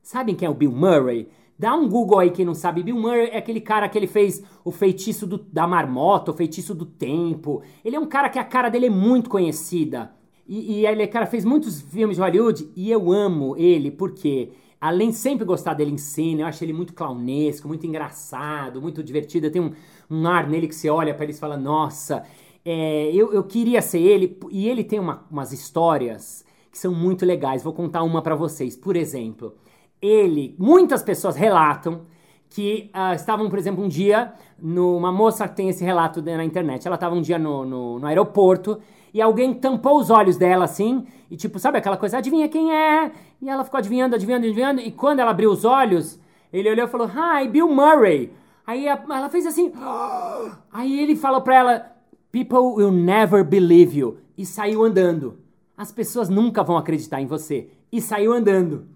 [0.00, 1.28] Sabem quem é o Bill Murray?
[1.58, 2.82] Dá um Google aí quem não sabe.
[2.82, 6.74] Bill Murray é aquele cara que ele fez o feitiço do, da marmota, o feitiço
[6.74, 7.62] do tempo.
[7.84, 10.12] Ele é um cara que a cara dele é muito conhecida.
[10.46, 15.10] E, e ele, cara, fez muitos filmes de Hollywood e eu amo ele porque além
[15.10, 19.50] de sempre gostar dele em cena, eu acho ele muito clownesco, muito engraçado, muito divertido.
[19.50, 19.72] Tem um,
[20.10, 22.22] um ar nele que você olha para ele e fala, nossa,
[22.64, 24.38] é, eu, eu queria ser ele.
[24.50, 27.62] E ele tem uma, umas histórias que são muito legais.
[27.62, 28.76] Vou contar uma para vocês.
[28.76, 29.54] Por exemplo,
[30.00, 32.02] ele, muitas pessoas relatam
[32.48, 36.86] que uh, estavam, por exemplo, um dia, numa moça que tem esse relato na internet,
[36.86, 38.80] ela estava um dia no, no, no aeroporto
[39.12, 43.10] e alguém tampou os olhos dela assim, e tipo, sabe aquela coisa, adivinha quem é?
[43.40, 46.20] E ela ficou adivinhando, adivinhando, adivinhando, e quando ela abriu os olhos,
[46.52, 48.32] ele olhou e falou, Hi, Bill Murray.
[48.66, 49.72] Aí ela fez assim,
[50.72, 51.92] aí ele falou pra ela,
[52.30, 55.38] People will never believe you, e saiu andando.
[55.76, 57.70] As pessoas nunca vão acreditar em você.
[57.92, 58.86] E saiu andando.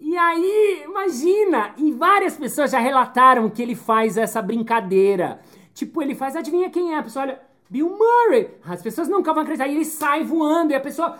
[0.00, 1.74] E aí, imagina!
[1.76, 5.40] E várias pessoas já relataram que ele faz essa brincadeira.
[5.74, 6.98] Tipo, ele faz, adivinha quem é?
[6.98, 8.48] A pessoa olha, Bill Murray.
[8.64, 9.68] As pessoas nunca vão acreditar.
[9.68, 11.18] E ele sai voando e a pessoa.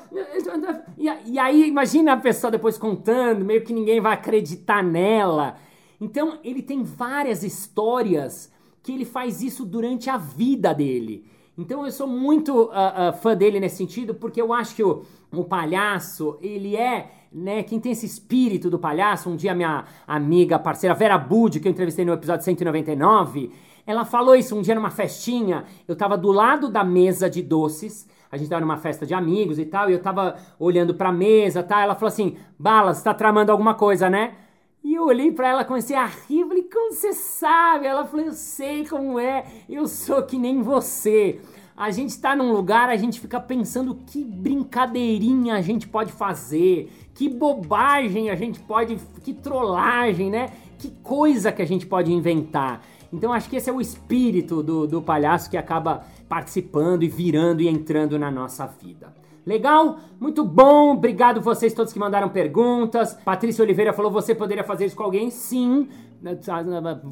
[0.97, 5.57] E, aí, imagina a pessoa depois contando, meio que ninguém vai acreditar nela.
[6.01, 8.51] Então, ele tem várias histórias
[8.83, 11.29] que ele faz isso durante a vida dele.
[11.57, 15.03] Então eu sou muito uh, uh, fã dele nesse sentido, porque eu acho que o,
[15.31, 19.31] o palhaço, ele é, né, quem tem esse espírito do palhaço.
[19.31, 23.51] Um dia minha amiga, parceira Vera Bud, que eu entrevistei no episódio 199,
[23.87, 25.65] ela falou isso um dia numa festinha.
[25.87, 29.59] Eu tava do lado da mesa de doces, a gente tava numa festa de amigos
[29.59, 31.81] e tal, e eu tava olhando pra mesa, tá?
[31.81, 34.35] Ela falou assim: "Bala, você tá tramando alguma coisa, né?"
[34.83, 37.87] E eu olhei para ela, comecei a rir, falei, como você sabe?
[37.87, 41.39] Ela falou, eu sei como é, eu sou que nem você.
[41.81, 46.93] A gente está num lugar, a gente fica pensando que brincadeirinha a gente pode fazer,
[47.15, 50.51] que bobagem a gente pode, que trollagem, né?
[50.79, 52.83] Que coisa que a gente pode inventar.
[53.11, 57.63] Então acho que esse é o espírito do, do palhaço que acaba participando e virando
[57.63, 59.15] e entrando na nossa vida.
[59.47, 59.99] Legal?
[60.21, 60.93] Muito bom.
[60.93, 63.15] Obrigado vocês todos que mandaram perguntas.
[63.25, 65.31] Patrícia Oliveira falou: você poderia fazer isso com alguém?
[65.31, 65.89] Sim.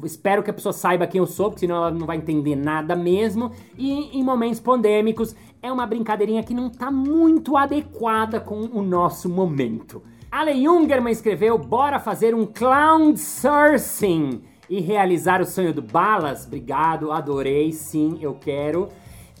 [0.03, 2.95] Espero que a pessoa saiba quem eu sou, porque senão ela não vai entender nada
[2.95, 3.51] mesmo.
[3.77, 9.27] E em momentos pandêmicos, é uma brincadeirinha que não tá muito adequada com o nosso
[9.27, 10.01] momento.
[10.31, 16.45] Ale Jungerman escreveu: bora fazer um clown surfing e realizar o sonho do Balas.
[16.45, 18.89] Obrigado, adorei, sim, eu quero.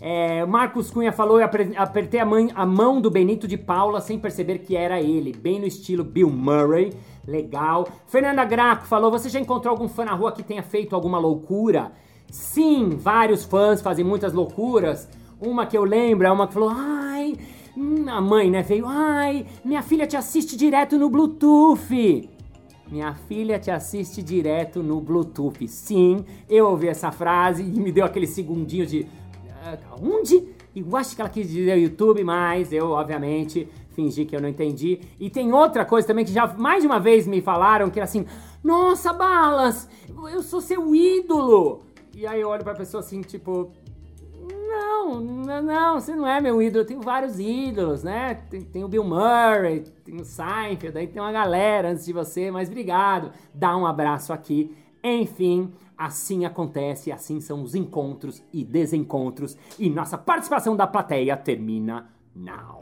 [0.01, 4.17] É, Marcos Cunha falou: eu apertei a, mãe, a mão do Benito de Paula sem
[4.17, 6.91] perceber que era ele, bem no estilo Bill Murray.
[7.29, 7.87] Legal.
[8.07, 11.91] Fernanda Graco falou: Você já encontrou algum fã na rua que tenha feito alguma loucura?
[12.29, 15.07] Sim, vários fãs fazem muitas loucuras.
[15.39, 17.35] Uma que eu lembro é uma que falou: Ai,
[17.77, 22.29] hum, a mãe, né, veio: Ai, minha filha te assiste direto no Bluetooth.
[22.91, 25.67] Minha filha te assiste direto no Bluetooth.
[25.67, 29.07] Sim, eu ouvi essa frase e me deu aquele segundinho de
[30.01, 30.43] onde?
[30.75, 33.67] Eu acho que ela quis dizer YouTube, mas eu, obviamente,
[33.99, 35.01] fingi que eu não entendi.
[35.19, 38.05] E tem outra coisa também que já mais de uma vez me falaram, que era
[38.05, 38.25] assim,
[38.63, 39.89] nossa, Balas,
[40.31, 41.83] eu sou seu ídolo.
[42.15, 43.71] E aí eu olho pra pessoa assim, tipo,
[44.69, 46.83] não, não, não, você não é meu ídolo.
[46.83, 48.35] Eu tenho vários ídolos, né?
[48.49, 52.49] Tem, tem, o Bill Murray, tem o Seinfeld, aí tem uma galera antes de você,
[52.49, 53.31] mas obrigado.
[53.53, 54.75] Dá um abraço aqui.
[55.03, 62.09] Enfim, Assim acontece, assim são os encontros e desencontros, e nossa participação da plateia termina
[62.33, 62.79] now.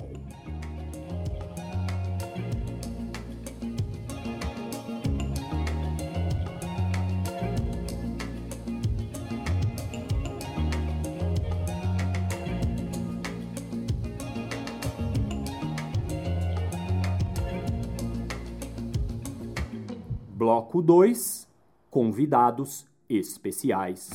[20.37, 21.47] Bloco 2
[21.89, 24.11] Convidados especiais.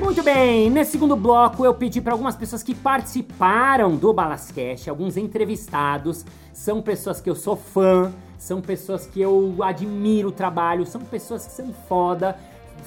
[0.00, 5.16] Muito bem, nesse segundo bloco eu pedi para algumas pessoas que participaram do Balascast, alguns
[5.16, 11.02] entrevistados, são pessoas que eu sou fã, são pessoas que eu admiro o trabalho, são
[11.02, 12.36] pessoas que são foda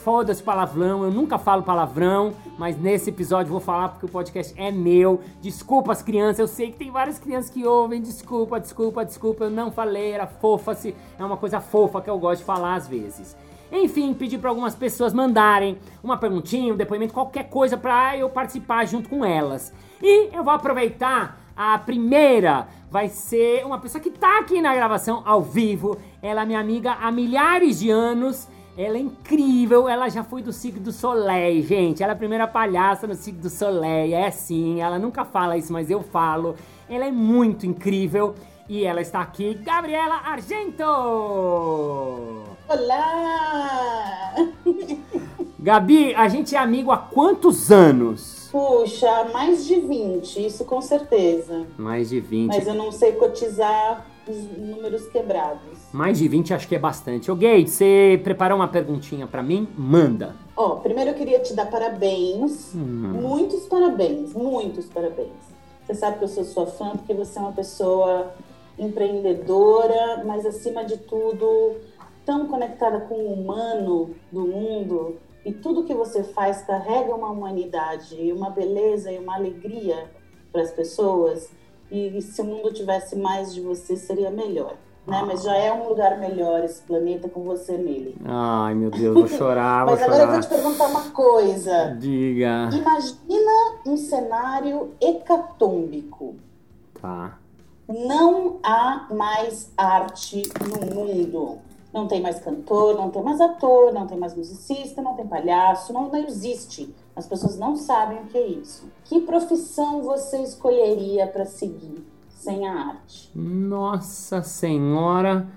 [0.03, 4.71] foda-se palavrão, eu nunca falo palavrão, mas nesse episódio vou falar porque o podcast é
[4.71, 5.21] meu.
[5.41, 9.49] Desculpa as crianças, eu sei que tem várias crianças que ouvem, desculpa, desculpa, desculpa, eu
[9.49, 13.35] não falei, era fofa-se, é uma coisa fofa que eu gosto de falar às vezes.
[13.71, 18.85] Enfim, pedi para algumas pessoas mandarem uma perguntinha, um depoimento, qualquer coisa para eu participar
[18.87, 19.71] junto com elas.
[20.01, 25.21] E eu vou aproveitar a primeira vai ser uma pessoa que tá aqui na gravação
[25.25, 25.97] ao vivo.
[26.21, 28.47] Ela é minha amiga há milhares de anos
[28.81, 32.01] ela é incrível, ela já foi do Cirque do Soleil, gente.
[32.01, 34.79] Ela é a primeira palhaça no Cirque do Soleil, é sim.
[34.79, 36.55] Ela nunca fala isso, mas eu falo.
[36.89, 38.35] Ela é muito incrível
[38.69, 40.81] e ela está aqui, Gabriela Argento!
[42.69, 44.33] Olá!
[45.59, 48.47] Gabi, a gente é amigo há quantos anos?
[48.49, 51.67] Puxa, mais de 20, isso com certeza.
[51.77, 52.47] Mais de 20.
[52.47, 55.78] Mas eu não sei cotizar os números quebrados.
[55.91, 57.31] Mais de 20 acho que é bastante.
[57.31, 59.67] Ô, Gay, você preparou uma perguntinha para mim?
[59.75, 60.35] Manda.
[60.55, 62.75] Ó, primeiro eu queria te dar parabéns.
[62.75, 63.11] Hum.
[63.19, 65.31] Muitos parabéns, muitos parabéns.
[65.83, 68.31] Você sabe que eu sou sua fã porque você é uma pessoa
[68.77, 71.77] empreendedora, mas acima de tudo,
[72.23, 75.17] tão conectada com o humano do mundo.
[75.43, 80.07] E tudo que você faz carrega uma humanidade, uma beleza e uma alegria
[80.51, 81.49] para as pessoas.
[81.89, 85.23] E se o mundo tivesse mais de você, seria melhor né?
[85.25, 88.15] Mas já é um lugar melhor esse planeta com você nele.
[88.25, 90.23] Ai, meu Deus, vou chorar, Mas vou agora chorar.
[90.23, 91.95] eu vou te perguntar uma coisa.
[91.99, 92.69] Diga.
[92.73, 93.51] Imagina
[93.85, 96.35] um cenário hecatômbico.
[97.01, 97.37] Tá.
[97.87, 101.57] Não há mais arte no mundo.
[101.91, 105.91] Não tem mais cantor, não tem mais ator, não tem mais musicista, não tem palhaço,
[105.91, 106.93] não, não existe.
[107.15, 108.87] As pessoas não sabem o que é isso.
[109.05, 112.05] Que profissão você escolheria para seguir?
[112.39, 113.31] Sem a arte.
[113.35, 115.47] Nossa Senhora,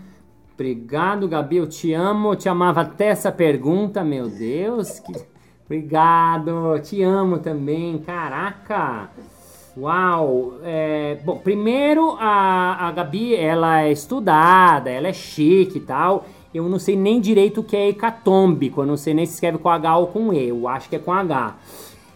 [0.54, 1.56] Obrigado, Gabi.
[1.56, 2.32] Eu te amo.
[2.32, 5.00] Eu te amava até essa pergunta, meu Deus.
[5.00, 5.12] Que...
[5.64, 6.78] Obrigado.
[6.82, 7.98] Te amo também.
[7.98, 9.10] Caraca.
[9.76, 10.58] Uau!
[10.62, 16.26] É, bom, primeiro a, a Gabi, ela é estudada, ela é chique e tal.
[16.54, 19.56] Eu não sei nem direito o que é hecatombe, eu não sei nem se escreve
[19.56, 21.56] com H ou com E, eu acho que é com H.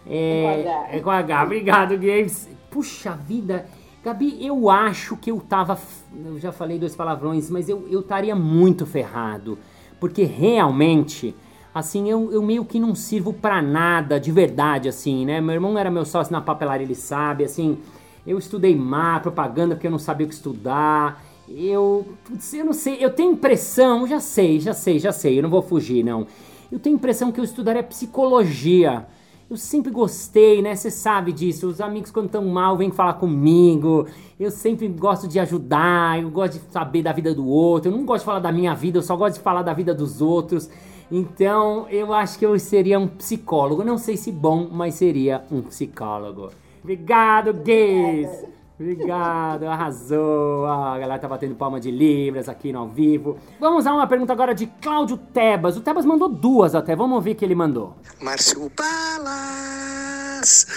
[0.07, 0.87] É, com H.
[0.91, 2.47] é com H, obrigado, Games.
[2.69, 3.65] Puxa vida,
[4.07, 5.77] Gabi, eu acho que eu tava.
[6.25, 9.57] Eu já falei dois palavrões, mas eu estaria muito ferrado.
[9.99, 11.35] Porque realmente,
[11.75, 15.41] assim, eu, eu meio que não sirvo pra nada de verdade, assim, né?
[15.41, 17.79] Meu irmão era meu sócio na papelaria, ele sabe, assim.
[18.25, 21.21] Eu estudei má, propaganda, porque eu não sabia o que estudar.
[21.49, 22.07] Eu.
[22.53, 25.61] Eu não sei, eu tenho impressão, já sei, já sei, já sei, eu não vou
[25.61, 26.25] fugir, não.
[26.71, 29.05] Eu tenho impressão que eu estudaria psicologia.
[29.49, 30.75] Eu sempre gostei, né?
[30.75, 31.67] Você sabe disso.
[31.67, 34.05] Os amigos, quando estão mal, vêm falar comigo.
[34.37, 36.21] Eu sempre gosto de ajudar.
[36.21, 37.89] Eu gosto de saber da vida do outro.
[37.89, 39.93] Eu não gosto de falar da minha vida, eu só gosto de falar da vida
[39.93, 40.69] dos outros.
[41.09, 43.85] Então, eu acho que eu seria um psicólogo.
[43.85, 46.49] Não sei se bom, mas seria um psicólogo.
[46.83, 48.56] Obrigado, gays!
[48.79, 50.67] Obrigado, arrasou.
[50.67, 53.39] A galera tá batendo palma de libras aqui no ao vivo.
[53.59, 55.75] Vamos a uma pergunta agora de Cláudio Tebas.
[55.77, 56.95] O Tebas mandou duas até.
[56.95, 57.95] Vamos ouvir o que ele mandou.
[58.21, 60.67] Márcio Balas!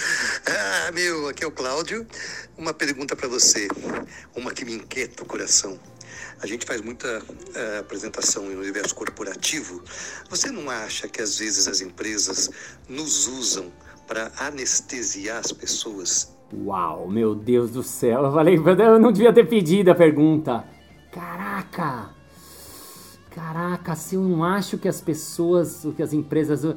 [0.47, 2.07] Ah, meu, aqui é o Cláudio.
[2.57, 3.67] Uma pergunta para você,
[4.35, 5.79] uma que me inquieta o coração.
[6.41, 7.21] A gente faz muita
[7.53, 9.83] eh, apresentação no universo corporativo.
[10.27, 12.49] Você não acha que às vezes as empresas
[12.89, 13.71] nos usam
[14.07, 16.40] para anestesiar as pessoas?
[16.53, 18.23] Uau, meu Deus do céu.
[18.23, 20.65] Eu falei, eu não devia ter pedido a pergunta.
[21.11, 22.09] Caraca!
[23.33, 26.75] Caraca, se eu não acho que as pessoas, que as empresas.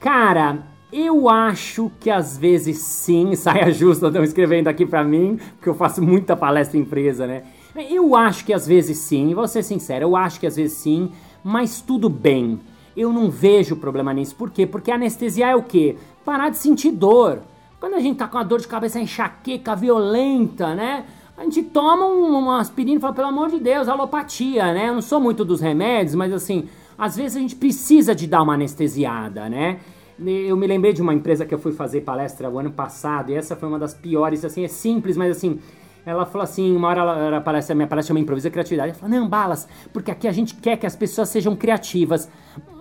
[0.00, 5.68] Cara, eu acho que às vezes sim, saia justa, estão escrevendo aqui pra mim, porque
[5.68, 7.44] eu faço muita palestra em empresa, né?
[7.90, 11.10] Eu acho que às vezes sim, vou ser sincero, eu acho que às vezes sim,
[11.44, 12.58] mas tudo bem.
[12.94, 14.34] Eu não vejo problema nisso.
[14.34, 14.66] Por quê?
[14.66, 15.96] Porque anestesiar é o quê?
[16.24, 17.40] Parar de sentir dor.
[17.82, 21.04] Quando a gente tá com uma dor de cabeça enxaqueca violenta, né?
[21.36, 24.88] A gente toma um, uma aspirina e fala, pelo amor de Deus, alopatia, né?
[24.88, 28.40] Eu não sou muito dos remédios, mas assim, às vezes a gente precisa de dar
[28.42, 29.80] uma anestesiada, né?
[30.16, 33.34] Eu me lembrei de uma empresa que eu fui fazer palestra o ano passado, e
[33.34, 35.58] essa foi uma das piores, assim, é simples, mas assim,
[36.06, 38.90] ela falou assim, uma hora ela palestra, minha palestra chama Improvisa Criatividade.
[38.90, 42.30] Ela falou, não, Balas, porque aqui a gente quer que as pessoas sejam criativas.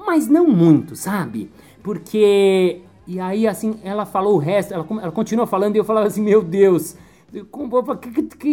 [0.05, 1.49] Mas não muito, sabe?
[1.81, 2.83] Porque...
[3.07, 6.21] E aí, assim, ela falou o resto, ela, ela continua falando e eu falava assim,
[6.21, 6.95] meu Deus,
[7.49, 7.71] como,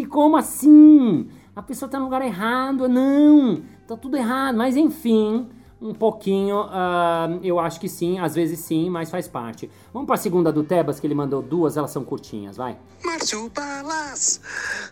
[0.08, 1.28] como assim?
[1.54, 4.56] A pessoa tá no lugar errado, não, tá tudo errado.
[4.56, 5.48] Mas enfim,
[5.80, 9.70] um pouquinho, uh, eu acho que sim, às vezes sim, mas faz parte.
[9.92, 12.76] Vamos para a segunda do Tebas, que ele mandou duas, elas são curtinhas, vai.
[13.04, 14.40] Márcio Balas!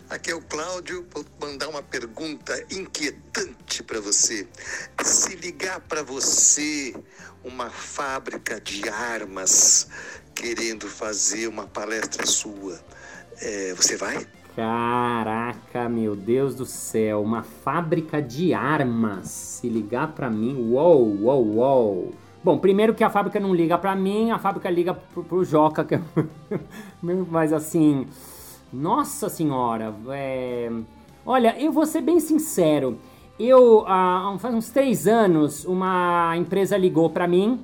[0.09, 4.47] Aqui é o Cláudio, vou mandar uma pergunta inquietante para você.
[5.03, 6.95] Se ligar para você
[7.45, 9.89] uma fábrica de armas
[10.35, 12.81] querendo fazer uma palestra sua,
[13.41, 14.27] é, você vai?
[14.57, 19.29] Caraca, meu Deus do céu, uma fábrica de armas.
[19.29, 22.15] Se ligar pra mim, uou, uou, uou.
[22.43, 25.85] Bom, primeiro que a fábrica não liga pra mim, a fábrica liga pro, pro Joca,
[25.85, 26.01] que é...
[27.31, 28.07] mas assim,
[28.73, 30.73] nossa senhora, é...
[31.27, 32.97] olha, eu vou ser bem sincero.
[33.39, 37.61] Eu, há faz uns três anos, uma empresa ligou pra mim,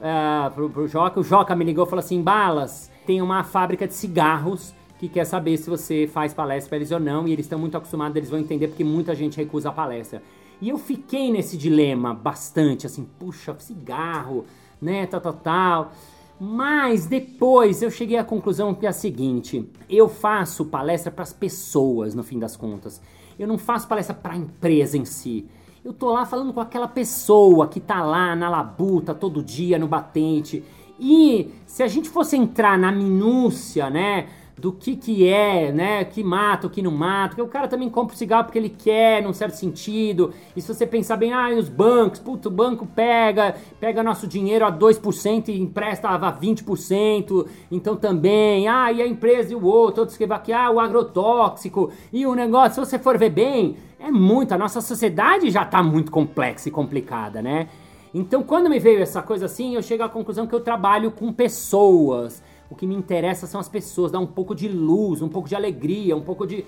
[0.00, 3.94] uh, pro, pro Joca, o Joca me ligou falou assim, Balas, tem uma fábrica de
[3.94, 7.58] cigarros que quer saber se você faz palestra para eles ou não, e eles estão
[7.58, 10.22] muito acostumados, eles vão entender porque muita gente recusa a palestra.
[10.60, 14.44] E eu fiquei nesse dilema bastante, assim, puxa, cigarro,
[14.80, 15.92] né, tal, tal, tal.
[16.38, 21.32] Mas depois eu cheguei à conclusão que é a seguinte: eu faço palestra para as
[21.32, 23.02] pessoas, no fim das contas.
[23.36, 25.48] Eu não faço palestra para a empresa em si.
[25.84, 29.88] Eu tô lá falando com aquela pessoa que tá lá na labuta todo dia no
[29.88, 30.62] batente.
[31.00, 34.28] E se a gente fosse entrar na minúcia, né?
[34.62, 37.90] Do que que é, né, que mata, o que não mata, porque o cara também
[37.90, 41.52] compra o cigarro porque ele quer, num certo sentido, e se você pensar bem, ah,
[41.52, 46.32] e os bancos, puto, o banco pega, pega nosso dinheiro a 2% e empresta a
[46.32, 50.78] 20%, então também, ah, e a empresa e o outro, outros que vai ah, o
[50.78, 55.64] agrotóxico, e o negócio, se você for ver bem, é muito, a nossa sociedade já
[55.64, 57.66] tá muito complexa e complicada, né?
[58.14, 61.32] Então, quando me veio essa coisa assim, eu chego à conclusão que eu trabalho com
[61.32, 65.48] pessoas, o que me interessa são as pessoas, dar um pouco de luz, um pouco
[65.48, 66.64] de alegria, um pouco de.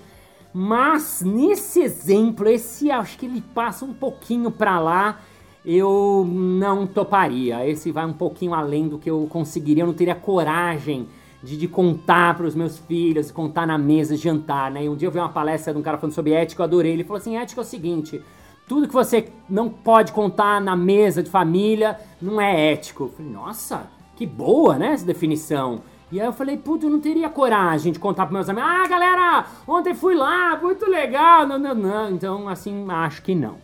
[0.52, 5.20] Mas nesse exemplo, esse acho que ele passa um pouquinho para lá.
[5.64, 7.66] Eu não toparia.
[7.66, 9.82] Esse vai um pouquinho além do que eu conseguiria.
[9.82, 11.08] Eu não teria coragem
[11.42, 14.84] de, de contar para os meus filhos, contar na mesa, jantar, né?
[14.84, 16.92] E um dia eu vi uma palestra de um cara falando sobre ética, eu adorei.
[16.92, 18.22] Ele falou assim: ética é o seguinte.
[18.68, 23.04] tudo que você não pode contar na mesa de família não é ético.
[23.04, 25.82] Eu falei, nossa, que boa, né, essa definição.
[26.14, 28.86] E aí eu falei, puta, eu não teria coragem de contar pros meus amigos, ah,
[28.86, 32.10] galera, ontem fui lá, muito legal, não, não, não.
[32.12, 33.56] Então, assim, acho que não.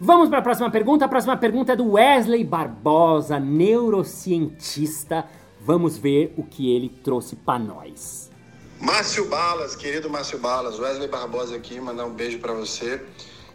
[0.00, 1.04] Vamos para a próxima pergunta.
[1.04, 5.26] A próxima pergunta é do Wesley Barbosa, neurocientista.
[5.60, 8.30] Vamos ver o que ele trouxe para nós.
[8.80, 13.04] Márcio Balas, querido Márcio Balas, Wesley Barbosa aqui, mandar um beijo para você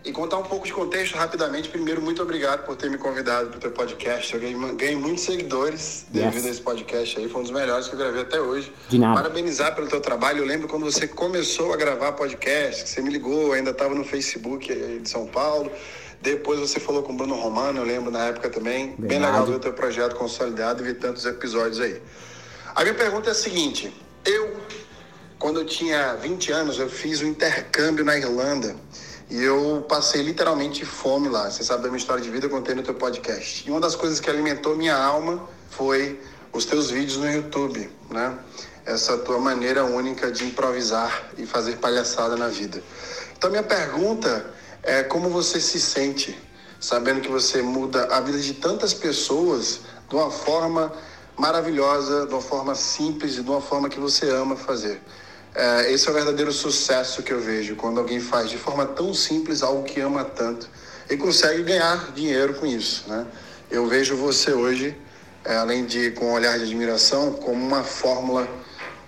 [0.05, 1.69] e contar um pouco de contexto rapidamente.
[1.69, 4.33] Primeiro, muito obrigado por ter me convidado para o teu podcast.
[4.33, 6.45] Eu ganhei, ganhei muitos seguidores devido yes.
[6.45, 7.29] a esse podcast aí.
[7.29, 8.73] Foi um dos melhores que eu gravei até hoje.
[8.89, 9.15] De nada.
[9.15, 10.39] Parabenizar pelo teu trabalho.
[10.39, 14.03] Eu lembro quando você começou a gravar podcast, que você me ligou, ainda estava no
[14.03, 15.71] Facebook de São Paulo.
[16.21, 18.95] Depois você falou com o Bruno Romano, eu lembro na época também.
[18.97, 19.07] Verdade.
[19.07, 22.01] Bem legal ver o teu projeto consolidado e ver tantos episódios aí.
[22.75, 23.93] A minha pergunta é a seguinte:
[24.25, 24.57] eu,
[25.39, 28.75] quando eu tinha 20 anos, eu fiz um intercâmbio na Irlanda
[29.29, 31.49] e eu passei literalmente fome lá.
[31.49, 33.67] Você sabe da minha história de vida, eu contei no teu podcast.
[33.67, 36.19] E uma das coisas que alimentou minha alma foi
[36.51, 38.37] os teus vídeos no YouTube, né?
[38.85, 42.83] Essa tua maneira única de improvisar e fazer palhaçada na vida.
[43.37, 44.45] Então, minha pergunta
[44.83, 46.37] é como você se sente
[46.83, 50.91] sabendo que você muda a vida de tantas pessoas de uma forma
[51.37, 55.01] maravilhosa, de uma forma simples e de uma forma que você ama fazer.
[55.55, 59.13] É, esse é o verdadeiro sucesso que eu vejo quando alguém faz de forma tão
[59.13, 60.67] simples algo que ama tanto
[61.09, 63.27] e consegue ganhar dinheiro com isso, né?
[63.69, 64.97] Eu vejo você hoje,
[65.45, 68.47] é, além de com um olhar de admiração, como uma fórmula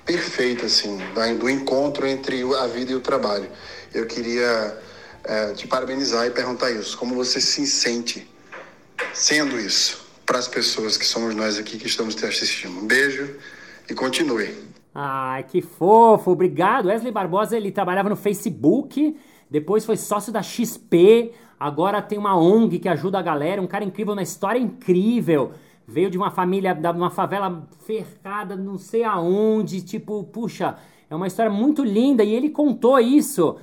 [0.05, 0.99] perfeita assim
[1.39, 3.49] do encontro entre a vida e o trabalho.
[3.91, 4.79] Eu queria
[5.23, 6.95] é, te parabenizar e perguntar isso.
[6.97, 8.29] Como você se sente
[9.13, 12.77] sendo isso para as pessoas que somos nós aqui que estamos te assistindo?
[12.77, 13.35] Um beijo
[13.89, 14.74] e continue.
[14.97, 16.85] Ai, que fofo, obrigado.
[16.85, 19.17] Wesley Barbosa, ele trabalhava no Facebook,
[19.51, 23.83] depois foi sócio da XP, agora tem uma ONG que ajuda a galera, um cara
[23.83, 25.51] incrível, uma história incrível.
[25.85, 30.77] Veio de uma família, de uma favela ferrada, não sei aonde, tipo, puxa,
[31.09, 33.57] é uma história muito linda e ele contou isso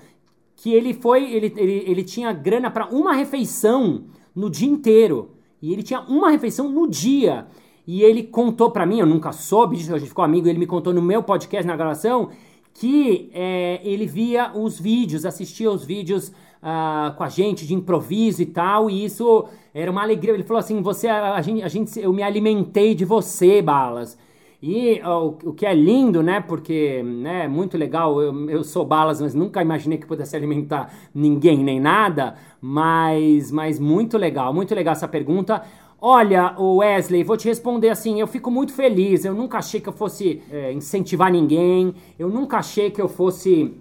[0.55, 4.05] que ele foi, ele, ele, ele tinha grana para uma refeição
[4.35, 5.31] no dia inteiro.
[5.63, 7.47] E ele tinha uma refeição no dia.
[7.87, 10.67] E ele contou para mim, eu nunca soube disso, a gente ficou amigo, ele me
[10.67, 12.31] contou no meu podcast, na gravação,
[12.75, 16.29] que é, ele via os vídeos, assistia os vídeos
[16.63, 20.33] uh, com a gente de improviso e tal, e isso era uma alegria.
[20.33, 24.17] Ele falou assim: você, a, a, gente, a gente, eu me alimentei de você, Balas.
[24.65, 26.41] E o, que é lindo, né?
[26.41, 28.23] Porque né, muito legal.
[28.23, 32.37] Eu, eu sou balas, mas nunca imaginei que pudesse alimentar ninguém nem nada.
[32.61, 35.63] Mas, mas muito legal, muito legal essa pergunta.
[36.05, 38.19] Olha, Wesley, vou te responder assim.
[38.19, 39.25] Eu fico muito feliz.
[39.25, 41.95] Eu nunca achei que eu fosse é, incentivar ninguém.
[42.19, 43.73] Eu nunca achei que eu fosse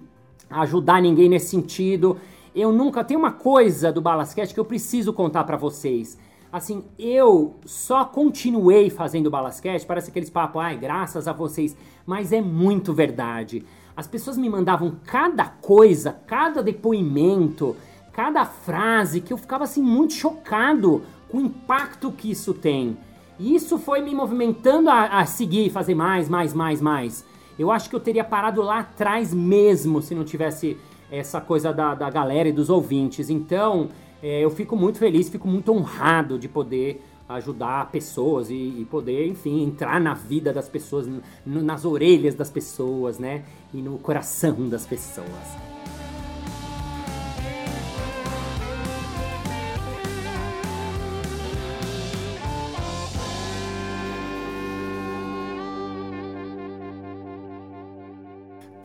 [0.48, 2.18] ajudar ninguém nesse sentido.
[2.54, 3.04] Eu nunca.
[3.04, 6.16] Tem uma coisa do Balasquete que eu preciso contar para vocês.
[6.54, 12.42] Assim, eu só continuei fazendo Balascast, parece aqueles papos, ai, graças a vocês, mas é
[12.42, 13.66] muito verdade.
[13.96, 17.76] As pessoas me mandavam cada coisa, cada depoimento,
[18.14, 21.02] cada frase que eu ficava assim muito chocado
[21.32, 22.98] com o impacto que isso tem.
[23.40, 27.26] E isso foi me movimentando a, a seguir, fazer mais, mais, mais, mais.
[27.58, 30.78] Eu acho que eu teria parado lá atrás mesmo se não tivesse
[31.10, 33.30] essa coisa da, da galera e dos ouvintes.
[33.30, 33.90] Então,
[34.22, 39.28] é, eu fico muito feliz, fico muito honrado de poder ajudar pessoas e, e poder,
[39.28, 41.08] enfim, entrar na vida das pessoas,
[41.46, 43.44] no, nas orelhas das pessoas, né?
[43.74, 45.71] E no coração das pessoas.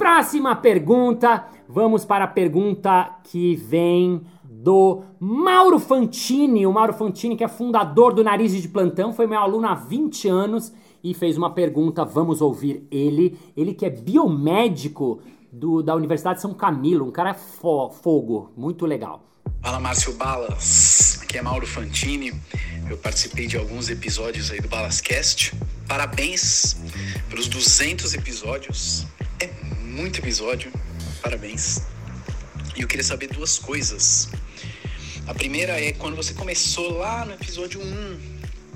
[0.08, 6.64] Próxima pergunta, vamos para a pergunta que vem do Mauro Fantini.
[6.64, 10.28] O Mauro Fantini, que é fundador do Narizes de Plantão, foi meu aluno há 20
[10.28, 12.04] anos e fez uma pergunta.
[12.04, 13.36] Vamos ouvir ele.
[13.56, 15.18] Ele que é biomédico
[15.52, 19.24] do, da Universidade de São Camilo, um cara fo fogo, muito legal.
[19.66, 22.32] Fala Márcio Balas, aqui é Mauro Fantini.
[22.88, 25.52] Eu participei de alguns episódios aí do Balascast.
[25.88, 26.76] Parabéns
[27.28, 29.08] pelos 200 episódios.
[29.40, 29.50] É
[29.82, 30.72] muito episódio.
[31.20, 31.80] Parabéns.
[32.76, 34.28] E eu queria saber duas coisas.
[35.26, 38.20] A primeira é quando você começou lá no episódio 1.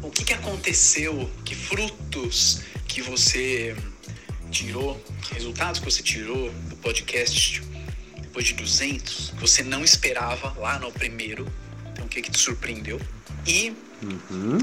[0.03, 1.30] O que, que aconteceu?
[1.45, 3.76] Que frutos que você
[4.51, 7.70] tirou, resultados que você tirou do podcast
[8.41, 11.47] depois de 200, que você não esperava lá no primeiro.
[11.93, 12.99] Então, o que que te surpreendeu?
[13.47, 13.74] E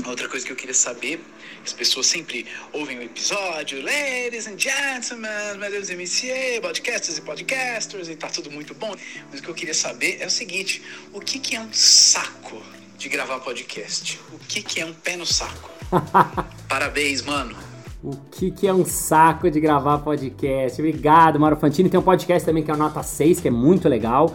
[0.07, 1.23] outra coisa que eu queria saber,
[1.63, 8.15] as pessoas sempre ouvem o episódio, ladies and gentlemen, meus MCA, podcasters e podcasters, e
[8.15, 8.95] tá tudo muito bom.
[9.29, 10.81] Mas o que eu queria saber é o seguinte,
[11.13, 12.63] o que que é um saco
[12.97, 14.19] de gravar podcast?
[14.31, 15.69] O que que é um pé no saco?
[16.67, 17.66] Parabéns, mano.
[18.03, 20.79] O que, que é um saco de gravar podcast?
[20.79, 21.89] Obrigado, Mauro Fantini.
[21.89, 24.31] Tem um podcast também que é o Nota 6, que é muito legal.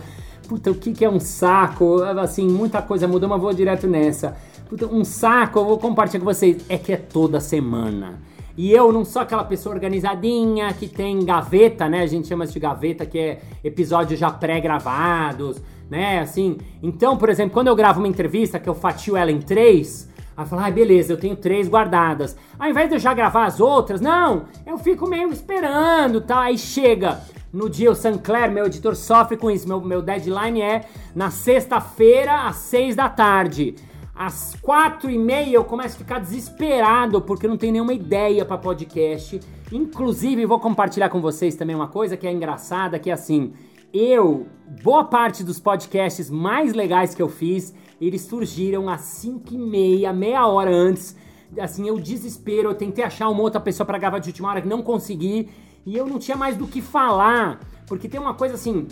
[0.49, 2.03] Puta, o que, que é um saco?
[2.03, 4.37] Assim, muita coisa mudou, mas vou direto nessa.
[4.69, 8.21] Puta, um saco, eu vou compartilhar com vocês, é que é toda semana.
[8.57, 12.03] E eu não sou aquela pessoa organizadinha que tem gaveta, né?
[12.03, 16.19] A gente chama isso de gaveta, que é episódios já pré-gravados, né?
[16.19, 16.59] Assim.
[16.83, 20.47] Então, por exemplo, quando eu gravo uma entrevista que eu fatio ela em três, Aí
[20.47, 22.37] fala, ah, beleza, eu tenho três guardadas.
[22.59, 26.41] Ao invés de eu já gravar as outras, não, eu fico meio esperando, tá?
[26.43, 27.21] Aí chega
[27.53, 29.69] no dia o Sancler, meu editor, sofre com isso.
[29.69, 33.75] Meu, meu deadline é na sexta-feira, às seis da tarde.
[34.15, 38.57] Às quatro e meia eu começo a ficar desesperado porque não tenho nenhuma ideia para
[38.57, 39.41] podcast.
[39.71, 43.53] Inclusive, vou compartilhar com vocês também uma coisa que é engraçada, que é assim,
[43.93, 44.47] eu,
[44.83, 47.75] boa parte dos podcasts mais legais que eu fiz,
[48.07, 51.17] eles surgiram às 5 e meia, meia hora antes.
[51.61, 54.69] Assim, eu desespero, eu tentei achar uma outra pessoa para gravar de última hora que
[54.69, 55.49] não consegui.
[55.85, 57.61] E eu não tinha mais do que falar.
[57.87, 58.89] Porque tem uma coisa assim,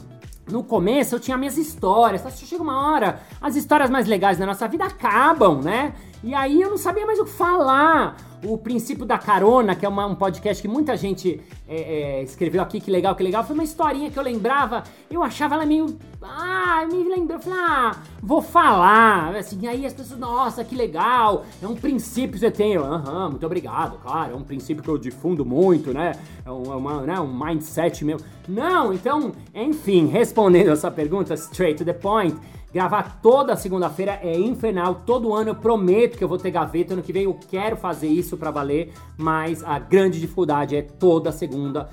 [0.51, 4.47] no começo eu tinha minhas histórias, só chega uma hora, as histórias mais legais da
[4.47, 5.95] nossa vida acabam, né?
[6.23, 8.17] E aí eu não sabia mais o que falar.
[8.45, 12.63] O princípio da carona, que é uma, um podcast que muita gente é, é, escreveu
[12.63, 15.99] aqui, que legal, que legal, foi uma historinha que eu lembrava, eu achava ela meio.
[16.23, 19.35] Ah, me lembrou, falei, ah, vou falar.
[19.37, 22.77] Assim, aí as pessoas, nossa, que legal, é um princípio que você tem.
[22.77, 26.13] Aham, muito obrigado, claro, é um princípio que eu difundo muito, né?
[26.45, 28.19] É, é uma, né, um mindset meu.
[28.49, 32.37] Não, então, enfim, respondendo essa pergunta, straight to the point.
[32.73, 35.03] Gravar toda segunda-feira é infernal.
[35.05, 36.93] Todo ano eu prometo que eu vou ter gaveta.
[36.95, 38.93] Ano que vem eu quero fazer isso para valer.
[39.17, 41.91] Mas a grande dificuldade é toda segunda,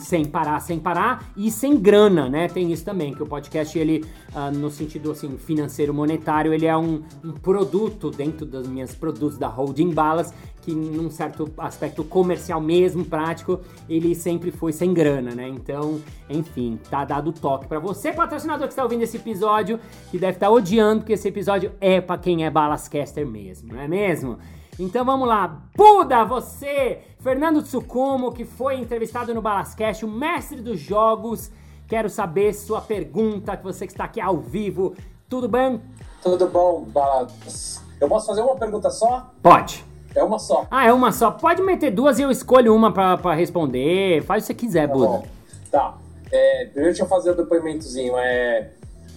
[0.00, 2.48] sem parar, sem parar e sem grana, né?
[2.48, 4.04] Tem isso também, que o podcast, ele,
[4.34, 9.38] uh, no sentido assim, financeiro, monetário, ele é um, um produto dentro das minhas produtos
[9.38, 10.32] da Holding Balas
[10.68, 15.48] que num certo aspecto comercial mesmo, prático, ele sempre foi sem grana, né?
[15.48, 15.98] Então,
[16.28, 19.80] enfim, tá dado o toque para você, patrocinador que está ouvindo esse episódio,
[20.10, 23.80] que deve estar tá odiando que esse episódio é para quem é Balascaster mesmo, não
[23.80, 24.38] é mesmo?
[24.78, 30.78] Então vamos lá, Buda, você, Fernando Tsukumo, que foi entrevistado no Balascast, o mestre dos
[30.78, 31.50] jogos,
[31.86, 34.94] quero saber sua pergunta, que você que está aqui ao vivo,
[35.28, 35.80] tudo bem?
[36.22, 37.82] Tudo bom, Balas.
[38.00, 39.30] Eu posso fazer uma pergunta só?
[39.42, 39.84] Pode.
[40.14, 40.66] É uma só.
[40.70, 41.30] Ah, é uma só.
[41.30, 44.22] Pode meter duas e eu escolho uma pra responder.
[44.22, 45.06] Faz o que você quiser, Tá Buda.
[45.06, 45.26] bom.
[45.70, 45.94] Tá.
[46.30, 48.16] É, primeiro deixa eu fazer o depoimentozinho.
[48.16, 48.70] É,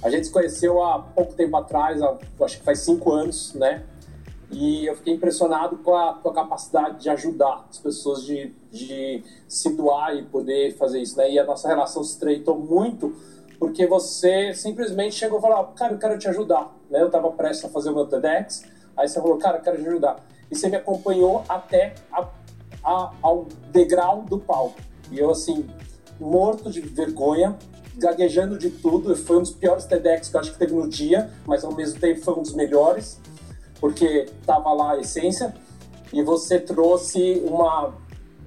[0.03, 3.83] a gente se conheceu há pouco tempo atrás, há- acho que faz cinco anos, né?
[4.51, 9.23] E eu fiquei impressionado com a, com a capacidade de ajudar as pessoas, de, de
[9.47, 11.31] se doar e poder fazer isso, né?
[11.31, 13.15] E a nossa relação se estreitou muito
[13.57, 16.99] porque você simplesmente chegou e falou, cara, eu quero te ajudar, né?
[17.01, 18.63] Eu estava prestes a fazer o meu TEDx,
[18.97, 20.19] aí você falou, cara, eu quero te ajudar.
[20.49, 22.27] E você me acompanhou até a,
[22.83, 24.81] a- ao degrau do palco.
[25.11, 25.69] E eu, assim,
[26.19, 27.55] morto de vergonha,
[27.97, 29.15] gaguejando de tudo.
[29.15, 31.99] Foi um dos piores TEDx que eu acho que teve no dia, mas ao mesmo
[31.99, 33.20] tempo foi um dos melhores,
[33.81, 35.53] porque tava lá a essência.
[36.13, 37.93] E você trouxe uma,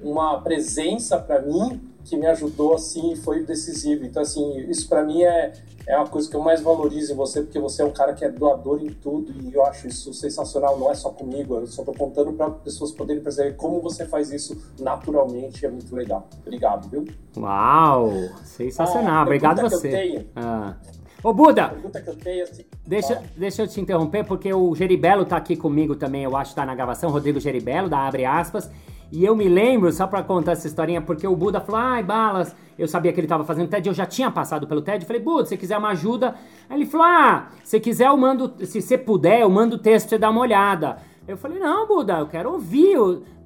[0.01, 4.05] uma presença para mim que me ajudou assim e foi decisivo.
[4.05, 5.55] Então, assim, isso para mim é,
[5.87, 8.23] é uma coisa que eu mais valorizo em você, porque você é um cara que
[8.25, 10.79] é doador em tudo e eu acho isso sensacional.
[10.79, 14.31] Não é só comigo, eu só tô contando para pessoas poderem perceber como você faz
[14.31, 15.65] isso naturalmente.
[15.65, 16.29] É muito legal.
[16.43, 17.07] Obrigado, viu?
[17.39, 18.13] Uau!
[18.45, 19.21] Sensacional.
[19.21, 19.89] Ah, Obrigado pergunta que você.
[19.89, 20.27] eu tenho.
[20.37, 20.77] Ah.
[21.25, 25.25] Ô, Buda, pergunta que eu tenho assim, deixa, deixa eu te interromper, porque o Geribelo
[25.25, 28.71] tá aqui comigo também, eu acho tá na gravação, Rodrigo Geribelo, da Abre Aspas.
[29.11, 32.55] E eu me lembro, só pra contar essa historinha, porque o Buda falou, ai, Balas,
[32.79, 35.23] eu sabia que ele tava fazendo TED, eu já tinha passado pelo TED, eu falei,
[35.23, 36.35] Buda, se quiser uma ajuda...
[36.69, 40.11] Aí ele falou, ah, se quiser eu mando, se você puder, eu mando o texto
[40.11, 40.99] você dar uma olhada.
[41.27, 42.97] Eu falei, não, Buda, eu quero ouvir.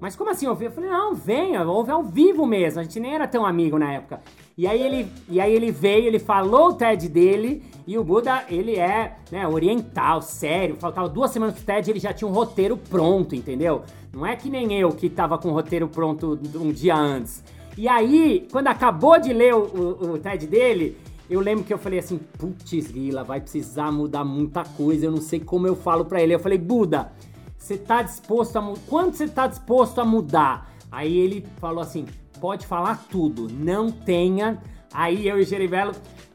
[0.01, 0.66] Mas como assim ouvir?
[0.66, 2.81] Eu falei, não, venha, ouve ao vivo mesmo.
[2.81, 4.20] A gente nem era tão amigo na época.
[4.57, 8.45] E aí ele, e aí ele veio, ele falou o TED dele, e o Buda,
[8.49, 10.76] ele é né, oriental, sério.
[10.81, 13.83] Faltava duas semanas pro TED, ele já tinha um roteiro pronto, entendeu?
[14.12, 17.45] Não é que nem eu que tava com o roteiro pronto um dia antes.
[17.76, 20.97] E aí, quando acabou de ler o, o, o TED dele,
[21.31, 25.20] eu lembro que eu falei assim, putz, Guila, vai precisar mudar muita coisa, eu não
[25.20, 26.35] sei como eu falo pra ele.
[26.35, 27.12] Eu falei, Buda,
[27.59, 28.75] você tá disposto a?
[28.87, 30.73] Quanto você tá disposto a mudar?
[30.91, 32.07] Aí ele falou assim:
[32.41, 34.63] pode falar tudo, não tenha.
[34.95, 35.93] Aí eu e Gerivelo,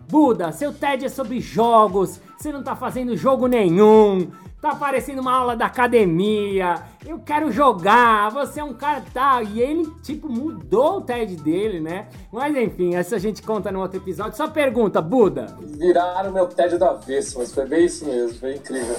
[0.08, 4.30] Buda, seu TED é sobre jogos, você não tá fazendo jogo nenhum.
[4.64, 9.44] Tá parecendo uma aula da academia, eu quero jogar, você é um cara tal.
[9.44, 12.08] E ele, tipo, mudou o TED dele, né?
[12.32, 14.38] Mas enfim, essa a gente conta no outro episódio.
[14.38, 15.48] Só pergunta, Buda.
[15.60, 18.96] Viraram meu TED do avesso, mas foi bem isso mesmo, foi incrível.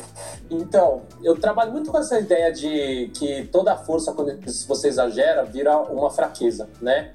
[0.51, 4.39] Então, eu trabalho muito com essa ideia de que toda força, quando
[4.69, 7.15] você exagera, vira uma fraqueza, né?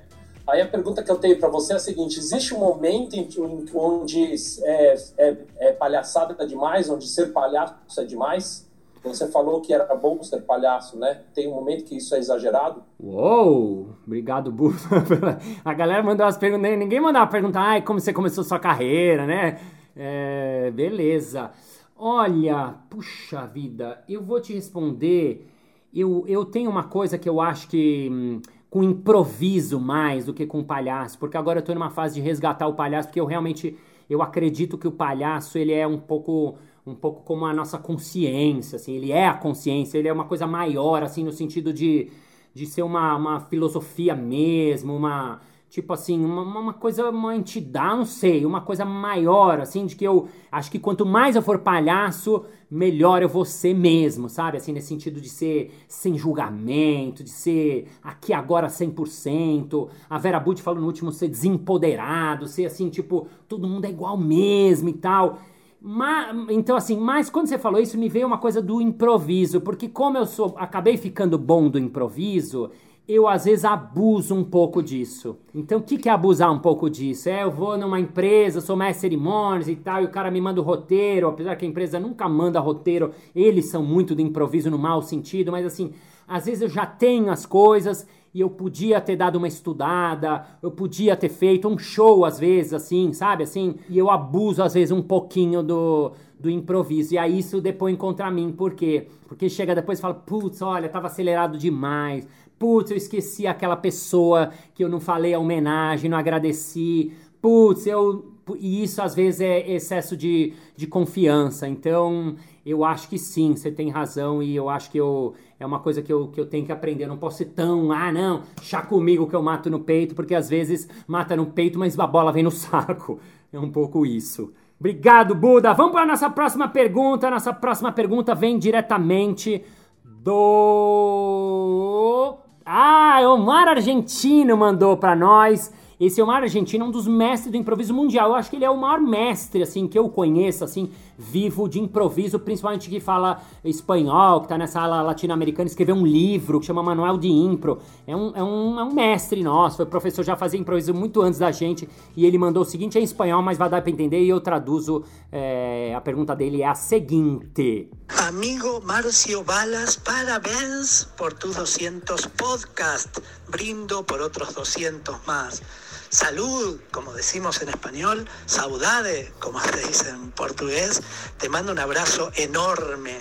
[0.49, 3.27] Aí a pergunta que eu tenho para você é a seguinte: existe um momento em,
[3.73, 8.69] onde é, é, é palhaçada demais, onde ser palhaço é demais?
[9.03, 11.21] Você falou que era bom ser palhaço, né?
[11.33, 12.83] Tem um momento que isso é exagerado?
[12.99, 13.95] Uou!
[14.05, 14.73] Obrigado, Bu.
[15.63, 16.77] a galera mandou as perguntas.
[16.77, 19.59] Ninguém mandava perguntar, ai, como você começou sua carreira, né?
[19.95, 21.51] É, beleza.
[21.95, 25.47] Olha, puxa vida, eu vou te responder.
[25.93, 28.09] Eu, eu tenho uma coisa que eu acho que.
[28.11, 32.21] Hum, com improviso mais do que com palhaço, porque agora eu tô numa fase de
[32.21, 33.77] resgatar o palhaço, porque eu realmente
[34.09, 38.77] eu acredito que o palhaço ele é um pouco um pouco como a nossa consciência,
[38.77, 42.09] assim, ele é a consciência, ele é uma coisa maior, assim, no sentido de,
[42.53, 45.39] de ser uma, uma filosofia mesmo, uma,
[45.69, 50.03] tipo assim, uma, uma coisa, uma entidade, não sei, uma coisa maior, assim, de que
[50.03, 54.57] eu acho que quanto mais eu for palhaço, melhor eu vou ser mesmo, sabe?
[54.57, 59.89] Assim, nesse sentido de ser sem julgamento, de ser aqui agora 100%.
[60.09, 64.17] A Vera Butti falou no último ser desempoderado, ser assim, tipo, todo mundo é igual
[64.17, 65.37] mesmo e tal.
[65.81, 69.87] Mas, então, assim, mas quando você falou isso, me veio uma coisa do improviso, porque
[69.87, 72.69] como eu sou, acabei ficando bom do improviso,
[73.09, 75.35] eu às vezes abuso um pouco disso.
[75.53, 77.27] Então, o que, que é abusar um pouco disso?
[77.27, 80.61] É, eu vou numa empresa, sou mestre cerimônias e tal, e o cara me manda
[80.61, 84.77] o roteiro, apesar que a empresa nunca manda roteiro, eles são muito do improviso no
[84.77, 85.91] mau sentido, mas assim,
[86.27, 90.69] às vezes eu já tenho as coisas e eu podia ter dado uma estudada, eu
[90.69, 93.43] podia ter feito um show às vezes, assim, sabe?
[93.43, 97.15] Assim, e eu abuso às vezes um pouquinho do, do improviso.
[97.15, 99.07] E aí isso depois contra mim, por quê?
[99.27, 102.27] Porque chega depois e fala, putz, olha, tava acelerado demais,
[102.59, 107.13] Putz, eu esqueci aquela pessoa que eu não falei a homenagem, não agradeci.
[107.41, 108.33] Putz, eu.
[108.59, 111.67] E isso às vezes é excesso de, de confiança.
[111.67, 112.35] Então,
[112.65, 116.01] eu acho que sim, você tem razão e eu acho que eu, é uma coisa
[116.01, 117.05] que eu, que eu tenho que aprender.
[117.05, 120.35] Eu não posso ser tão, ah, não, chá comigo que eu mato no peito, porque
[120.35, 123.19] às vezes mata no peito, mas a bola vem no saco.
[123.53, 124.51] É um pouco isso.
[124.79, 125.73] Obrigado, Buda.
[125.73, 127.29] Vamos para a nossa próxima pergunta.
[127.29, 129.63] Nossa próxima pergunta vem diretamente
[130.03, 132.39] do
[132.71, 135.71] ah, Omar Argentino mandou para nós.
[135.99, 138.29] Esse Omar Argentino é um dos mestres do improviso mundial.
[138.29, 141.77] Eu acho que ele é o maior mestre, assim, que eu conheço, assim, vivo de
[141.77, 146.81] improviso, principalmente que fala espanhol, que tá nessa ala latino-americana, escreveu um livro que chama
[146.81, 147.79] Manual de Impro.
[148.07, 151.37] É um, é um, é um mestre nosso, foi professor, já fazia improviso muito antes
[151.37, 154.21] da gente, e ele mandou o seguinte, é em espanhol, mas vai dar pra entender,
[154.21, 157.89] e eu traduzo, é, a pergunta dele é a seguinte.
[158.25, 165.61] Amigo Marcio Balas, parabéns por tus 200 podcasts, brindo por otros 200 más.
[166.09, 171.01] Salud, como decimos en español, saudade, como se dice en portugués.
[171.37, 173.19] Te mando un abrazo enorme.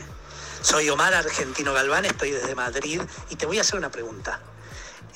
[0.63, 4.41] Soy Omar Argentino Galván, estoy desde Madrid y te voy a hacer una pregunta.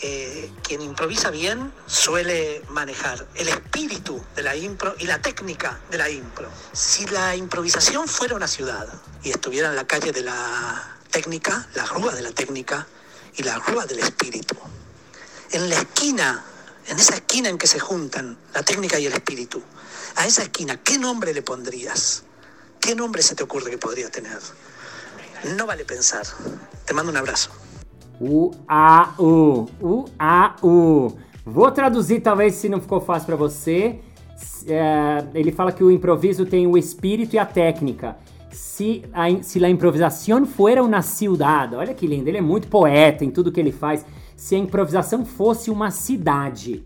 [0.04, 5.98] Eh, quien improvisa bien suele manejar el espíritu de la impro y la técnica de
[5.98, 6.48] la impro.
[6.72, 8.88] Si la improvisación fuera una ciudad
[9.22, 12.86] y estuviera en la calle de la técnica, la rúa de la técnica
[13.36, 14.56] y la rúa del espíritu,
[15.52, 16.44] en la esquina
[16.88, 19.62] en esa esquina en que se juntan la técnica y el espíritu,
[20.16, 22.24] a esa esquina, ¿qué nombre le pondrías?
[22.80, 24.38] ¿Qué nombre se te ocurre que podría tener?
[25.56, 26.24] No vale pensar.
[26.84, 27.50] Te mando um abraço.
[28.20, 29.68] U-A-U.
[29.80, 31.18] U-A-U.
[31.44, 33.98] Vou traduzir, talvez, se não ficou fácil para você.
[34.66, 38.16] É, ele fala que o improviso tem o espírito e a técnica.
[38.50, 41.74] Se a, se a improvisação fuera uma ciudad.
[41.74, 44.04] Olha que lindo, ele é muito poeta em tudo que ele faz
[44.42, 46.84] se a improvisação fosse uma cidade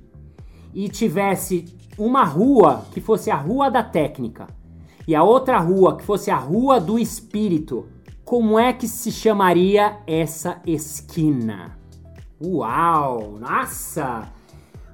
[0.74, 1.64] e tivesse
[1.96, 4.46] uma rua que fosse a rua da técnica
[5.09, 7.88] e a outra rua que fosse a rua do espírito,
[8.26, 11.78] como é que se chamaria essa esquina?
[12.44, 13.38] Uau!
[13.40, 14.30] Nossa!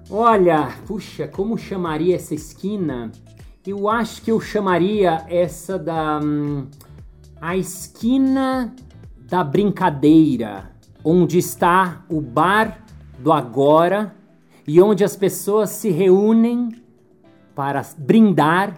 [0.08, 3.10] Olha, puxa, como chamaria essa esquina?
[3.66, 6.20] Eu acho que eu chamaria essa da.
[6.22, 6.68] Hum,
[7.40, 8.72] a esquina
[9.18, 10.72] da brincadeira
[11.04, 12.84] onde está o bar
[13.18, 14.14] do agora
[14.66, 16.70] e onde as pessoas se reúnem
[17.54, 18.76] para brindar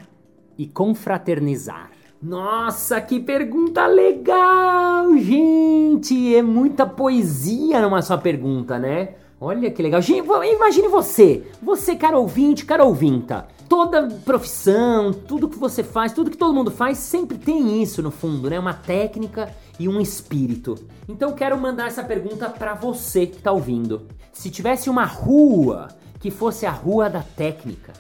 [0.57, 1.91] e confraternizar.
[2.23, 6.35] Nossa, que pergunta legal, gente!
[6.35, 9.11] É muita poesia numa só pergunta, né?
[9.39, 10.01] Olha que legal.
[10.01, 13.47] Gente, imagine você, você, cara ouvinte, cara ouvinta.
[13.69, 18.11] Toda profissão, tudo que você faz, tudo que todo mundo faz, sempre tem isso no
[18.11, 18.59] fundo, né?
[18.59, 20.77] Uma técnica e um espírito.
[21.09, 24.07] Então quero mandar essa pergunta para você que tá ouvindo.
[24.33, 25.89] Se tivesse uma rua
[26.21, 27.93] que fosse a rua da técnica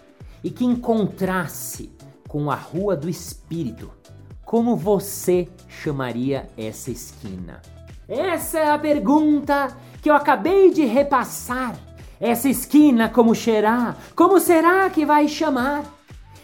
[0.43, 1.93] e que encontrasse
[2.29, 3.91] com a rua do espírito,
[4.45, 7.61] como você chamaria essa esquina?
[8.09, 11.77] Essa é a pergunta que eu acabei de repassar.
[12.20, 13.97] Essa esquina como será?
[14.14, 15.85] Como será que vai chamar?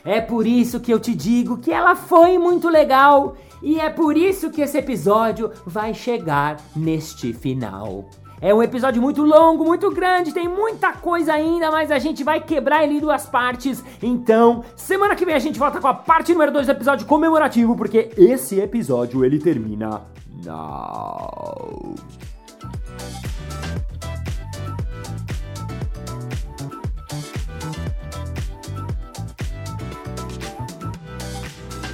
[0.04, 4.16] É por isso que eu te digo que ela foi muito legal e é por
[4.16, 8.08] isso que esse episódio vai chegar neste final.
[8.40, 12.40] É um episódio muito longo, muito grande, tem muita coisa ainda, mas a gente vai
[12.40, 13.84] quebrar ele em duas partes.
[14.02, 17.76] Então, semana que vem a gente volta com a parte número 2 do episódio comemorativo,
[17.76, 20.02] porque esse episódio ele termina
[20.42, 21.94] now.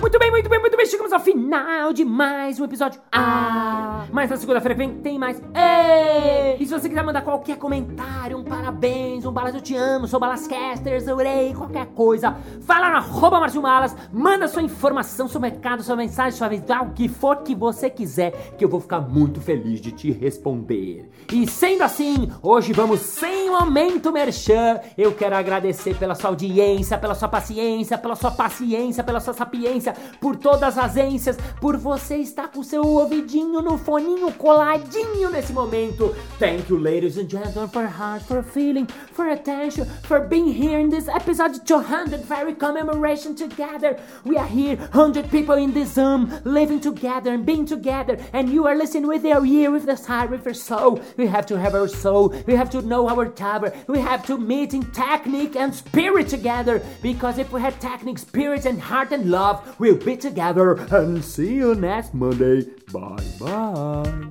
[0.00, 0.86] Muito bem, muito bem, muito bem.
[0.86, 3.00] Chegamos ao final de mais um episódio.
[3.10, 4.04] Ah!
[4.12, 5.40] Mas na segunda-feira vem tem mais.
[5.54, 6.56] Ei!
[6.60, 10.20] E se você quiser mandar qualquer comentário, um parabéns, um balas eu te amo, sou
[10.20, 15.82] balascasters, eu urei, qualquer coisa, fala na arroba Marcio Balas, manda sua informação, seu mercado,
[15.82, 19.40] sua mensagem, sua vida, o que for que você quiser, que eu vou ficar muito
[19.40, 21.10] feliz de te responder.
[21.32, 24.80] E sendo assim, hoje vamos sem momento merchan.
[24.96, 29.85] Eu quero agradecer pela sua audiência, pela sua paciência, pela sua paciência, pela sua sapiência,
[30.20, 36.14] por todas as ências, por você estar com seu ouvidinho no foninho coladinho nesse momento.
[36.38, 40.90] Thank you, ladies and gentlemen, for heart, for feeling, for attention, for being here in
[40.90, 43.96] this episode 200 very commemoration together.
[44.24, 48.66] We are here, 100 people in this room, living together and being together, and you
[48.66, 51.00] are listening with your ear, with the side, with your soul.
[51.16, 54.38] We have to have our soul, we have to know our tower, we have to
[54.38, 59.30] meet in technique and spirit together, because if we had technique, spirit, and heart and
[59.30, 60.72] love, we'll be together.
[60.90, 62.66] And see you next Monday.
[62.92, 64.30] Bye bye.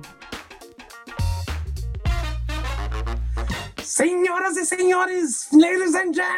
[3.82, 6.36] Senhoras e senhores, ladies and gentlemen,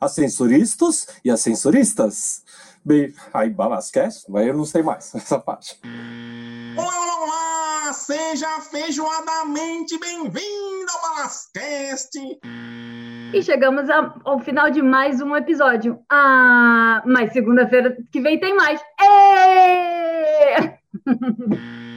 [0.00, 2.42] ascensoristas e ascensoristas.
[2.84, 5.78] Bem, aí Balascast, mas eu não sei mais essa parte.
[8.04, 12.18] Seja feijoadamente bem-vindo ao Balascast!
[13.32, 16.00] E chegamos ao final de mais um episódio.
[16.10, 18.80] Ah, mas segunda-feira que vem tem mais.
[19.00, 20.78] Ê!